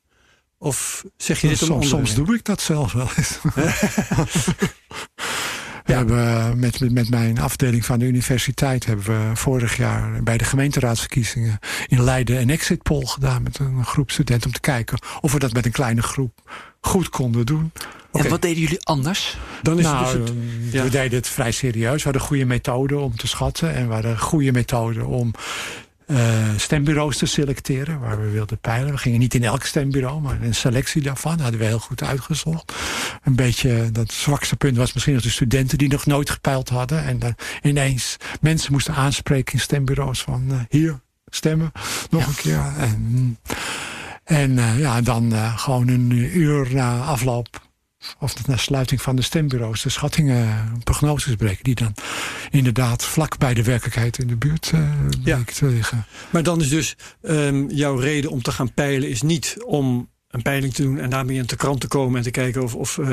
[0.57, 3.39] Of zeg je dit om soms, soms doe ik dat zelf wel eens.
[5.89, 10.43] We hebben met, met mijn afdeling van de universiteit hebben we vorig jaar bij de
[10.43, 15.33] gemeenteraadsverkiezingen in Leiden een exit poll gedaan met een groep studenten om te kijken of
[15.33, 17.71] we dat met een kleine groep goed konden doen.
[18.11, 19.37] En wat deden jullie anders?
[19.61, 20.35] Dan is nou, het dus
[20.71, 21.97] het, We deden het vrij serieus.
[21.97, 23.73] We hadden goede methoden om te schatten.
[23.73, 25.33] En we hadden goede methoden om
[26.57, 28.91] stembureaus te selecteren waar we wilden peilen.
[28.91, 32.73] We gingen niet in elk stembureau, maar een selectie daarvan hadden we heel goed uitgezocht.
[33.23, 37.03] Een beetje, dat zwakste punt was misschien dat de studenten die nog nooit gepeild hadden.
[37.03, 41.71] En dan ineens mensen moesten aanspreken in stembureaus van uh, hier, stemmen,
[42.09, 42.63] nog een keer.
[42.77, 43.37] En,
[44.23, 47.68] en uh, ja, dan gewoon een uur na afloop
[48.19, 51.93] of dat na sluiting van de stembureaus de schattingen, prognoses breken, die dan
[52.51, 54.89] inderdaad vlak bij de werkelijkheid in de buurt uh,
[55.23, 55.41] ja.
[55.53, 56.05] te liggen.
[56.29, 60.41] Maar dan is dus um, jouw reden om te gaan peilen is niet om een
[60.41, 62.75] peiling te doen en daarmee in de krant te komen en te kijken of.
[62.75, 63.07] of, uh,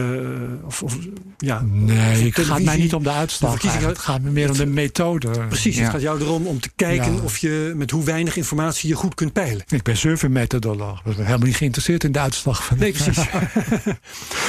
[0.64, 0.98] of, of
[1.38, 3.62] ja, nee, het gaat mij niet om de uitslag.
[3.62, 5.30] Het gaat me meer om de methode.
[5.48, 8.94] Precies, het gaat jou erom om te kijken of je met hoe weinig informatie je
[8.94, 9.64] goed kunt peilen.
[9.68, 10.98] Ik ben surveymethodoloog.
[10.98, 12.78] Ik ben helemaal niet geïnteresseerd in de uitslag van.
[12.78, 13.18] Nee, precies.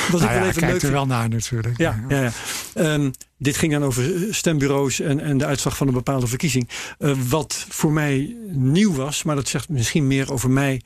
[0.08, 0.82] was nou ik wel even leuk.
[0.82, 1.78] er wel naar natuurlijk.
[1.78, 2.22] Ja, ja.
[2.22, 6.70] ja, um, dit ging dan over stembureaus en, en de uitslag van een bepaalde verkiezing.
[7.00, 10.82] Uh, wat voor mij nieuw was, maar dat zegt misschien meer over mij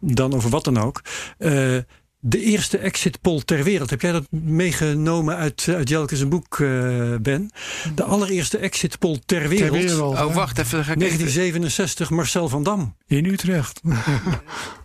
[0.00, 1.02] dan over wat dan ook.
[1.38, 1.78] Uh,
[2.20, 3.90] de eerste exit poll ter wereld.
[3.90, 7.50] Heb jij dat meegenomen uit, uit Jelke's boek, uh, Ben?
[7.94, 9.72] De allereerste exit poll ter wereld.
[9.72, 10.84] Ter wereld oh, wacht even.
[10.84, 12.94] Ga ik 1967, Marcel van Dam.
[13.06, 13.80] In Utrecht.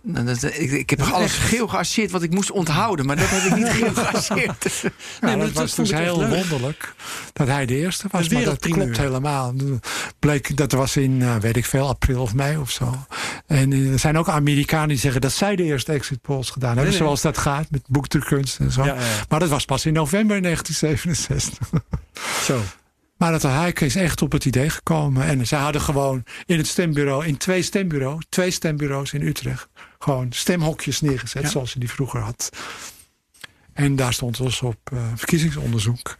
[0.08, 3.56] Nou, ik, ik, heb alles geel geasseerd wat ik moest onthouden, maar dat heb ik
[3.56, 4.84] niet geel geasseerd.
[5.20, 6.94] nee, dat, was dus heel wonderlijk
[7.32, 8.28] dat hij de eerste was.
[8.28, 9.54] Maar dat klopt helemaal.
[10.18, 13.06] Bleek, dat was in, uh, weet ik veel, april of mei of zo.
[13.46, 16.90] En er zijn ook Amerikanen die zeggen dat zij de eerste exit polls gedaan hebben.
[16.90, 18.84] Nee, zoals dat gaat met boekdrukkunst en zo.
[18.84, 19.24] Ja, ja.
[19.28, 21.70] Maar dat was pas in november 1967.
[22.42, 22.60] Zo.
[23.16, 25.24] Maar dat Hayek is echt op het idee gekomen.
[25.24, 29.68] En ze hadden gewoon in het stembureau, in twee stembureaus, twee stembureaus in Utrecht,
[29.98, 32.50] gewoon stemhokjes neergezet zoals ze die vroeger had.
[33.76, 36.16] En daar stond dus op uh, verkiezingsonderzoek.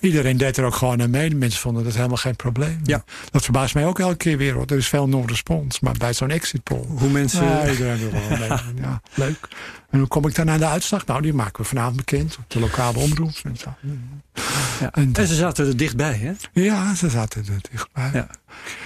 [0.00, 1.28] iedereen deed er ook gewoon aan mee.
[1.28, 2.80] De mensen vonden dat helemaal geen probleem.
[2.82, 3.04] Ja.
[3.30, 4.58] Dat verbaast mij ook elke keer weer.
[4.58, 5.80] Er is veel non-respons.
[5.80, 6.84] Maar bij zo'n exit poll...
[6.86, 7.44] Hoe mensen...
[7.44, 7.98] Ja, iedereen
[8.38, 8.48] mee.
[8.82, 9.48] Ja, leuk.
[9.90, 11.06] En hoe kom ik dan naar de uitslag?
[11.06, 12.36] Nou, die maken we vanavond bekend.
[12.38, 13.32] Op de lokale omroep.
[13.44, 13.74] En, zo.
[14.80, 14.90] Ja.
[14.92, 16.32] En, en, ze zaten er dichtbij, hè?
[16.52, 18.26] Ja, ze zaten er dichtbij.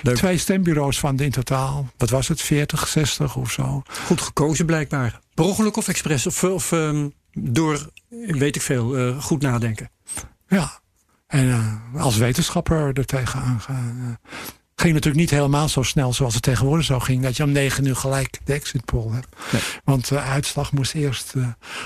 [0.03, 0.15] Ja.
[0.15, 3.83] Twee stembureaus van in totaal, wat was het, 40, 60 of zo.
[4.07, 5.21] Goed gekozen blijkbaar.
[5.35, 6.27] Per ongeluk of expres?
[6.27, 7.91] Of, of um, door,
[8.27, 9.91] weet ik veel, uh, goed nadenken?
[10.49, 10.81] Ja,
[11.27, 13.97] en uh, als wetenschapper er tegenaan gaan.
[14.01, 14.35] Uh,
[14.77, 17.23] ging natuurlijk niet helemaal zo snel zoals het tegenwoordig zo ging.
[17.23, 19.37] Dat je om negen uur gelijk de exit poll hebt.
[19.53, 19.63] Nee.
[19.85, 21.35] Want de uitslag moest eerst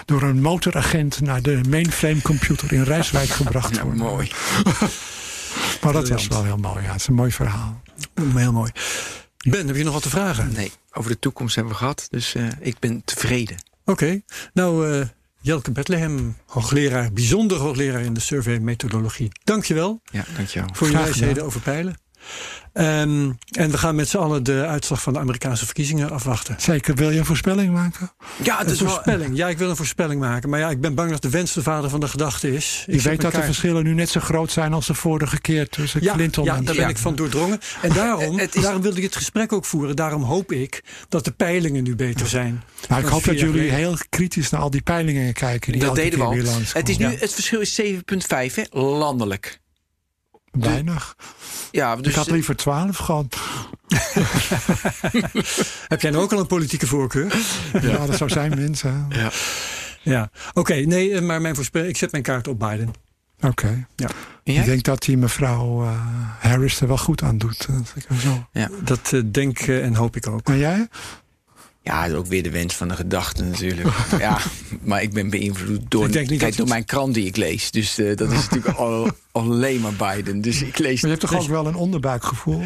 [0.04, 3.98] door een motoragent naar de mainframe computer in Rijswijk gebracht worden.
[3.98, 4.30] Mooi.
[5.82, 6.82] maar dat was wel heel mooi.
[6.82, 7.80] Ja, het is een mooi verhaal.
[8.34, 8.72] Heel mooi.
[9.48, 10.52] Ben, heb je nog wat te vragen?
[10.52, 12.06] Nee, over de toekomst hebben we gehad.
[12.10, 13.56] Dus uh, ik ben tevreden.
[13.84, 13.90] Oké.
[13.90, 14.24] Okay.
[14.52, 15.06] Nou, uh,
[15.42, 19.28] Jelke Bethlehem, hoogleraar, bijzonder hoogleraar in de survey methodologie.
[19.44, 20.00] Dankjewel.
[20.10, 20.68] Ja, dankjewel.
[20.72, 22.00] Voor je wijsheden over pijlen.
[22.74, 26.54] Um, en we gaan met z'n allen de uitslag van de Amerikaanse verkiezingen afwachten.
[26.58, 26.94] Zeker.
[26.94, 28.12] Wil je een voorspelling maken?
[28.42, 29.36] Ja, het is een voorspelling.
[29.36, 30.48] Ja, ik wil een voorspelling maken.
[30.48, 32.84] Maar ja, ik ben bang dat de wens de vader van de gedachte is.
[32.86, 36.02] Ik, weet dat de verschillen nu net zo groot zijn als de vorige keer tussen
[36.02, 36.60] ja, Clinton ja, en...
[36.60, 37.60] Ja, daar ben ik van doordrongen.
[37.82, 38.50] En daarom, is...
[38.50, 39.96] daarom wilde ik het gesprek ook voeren.
[39.96, 42.62] Daarom hoop ik dat de peilingen nu beter zijn.
[42.88, 45.72] Nou, ik hoop dat jullie heel kritisch naar al die peilingen kijken.
[45.72, 46.34] Die dat deden we al.
[46.72, 49.59] Het, is nu, het verschil is 7,5 landelijk.
[50.50, 51.16] Weinig.
[51.70, 53.36] Ja, dus ik had liever twaalf gehad.
[55.88, 57.34] Heb jij nou ook al een politieke voorkeur?
[57.82, 59.06] ja, dat zou zijn, mensen.
[59.08, 59.30] Ja.
[60.02, 60.74] Ja, oké.
[60.74, 62.92] nee, eh, maar mijn ik zet mijn kaart op Biden.
[63.40, 63.86] Oké.
[63.96, 64.08] Ja.
[64.42, 65.90] Ik denk dat die mevrouw uh,
[66.38, 67.66] Harris er wel goed aan doet.
[67.66, 68.46] Dat, zo.
[68.52, 68.70] Ja.
[68.82, 70.48] dat uh, denk en hoop ik ook.
[70.48, 70.88] En jij?
[71.90, 73.88] Ja, ook weer de wens van de gedachte natuurlijk.
[74.18, 74.38] ja,
[74.82, 77.70] maar ik ben beïnvloed door, ik denk niet kijk, door mijn krant die ik lees.
[77.70, 80.40] Dus uh, dat is natuurlijk al, alleen maar Biden.
[80.40, 81.02] Dus ik lees.
[81.02, 82.62] Maar je hebt toch ook wel een onderbuikgevoel?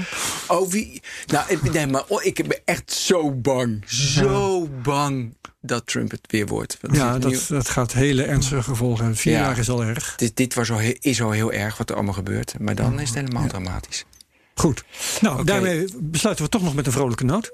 [0.48, 1.02] Oh, wie?
[1.26, 3.82] Nou, ik, nee, maar oh, ik ben echt zo bang.
[3.86, 4.80] Zo ja.
[4.82, 6.78] bang dat Trump het weer wordt.
[6.80, 9.16] Dat ja, dat, dat gaat hele ernstige gevolgen.
[9.16, 9.40] Vier ja.
[9.40, 10.14] jaar is al erg.
[10.16, 12.54] Dit, dit was al, is al heel erg wat er allemaal gebeurt.
[12.58, 13.48] Maar dan is het helemaal ja.
[13.48, 14.04] dramatisch.
[14.54, 14.84] Goed.
[15.20, 15.44] Nou, okay.
[15.44, 17.50] daarmee besluiten we toch nog met een vrolijke noot.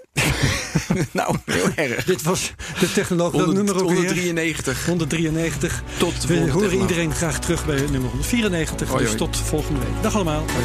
[1.12, 2.04] nou, heel erg.
[2.04, 4.86] Dit was de technoloog 100, nummer 193.
[4.86, 5.82] 193.
[5.98, 8.88] Tot we horen iedereen graag terug bij nummer 194.
[8.88, 9.18] Hoi, dus hoi.
[9.18, 10.02] tot volgende week.
[10.02, 10.44] Dag allemaal.
[10.52, 10.64] Hoi,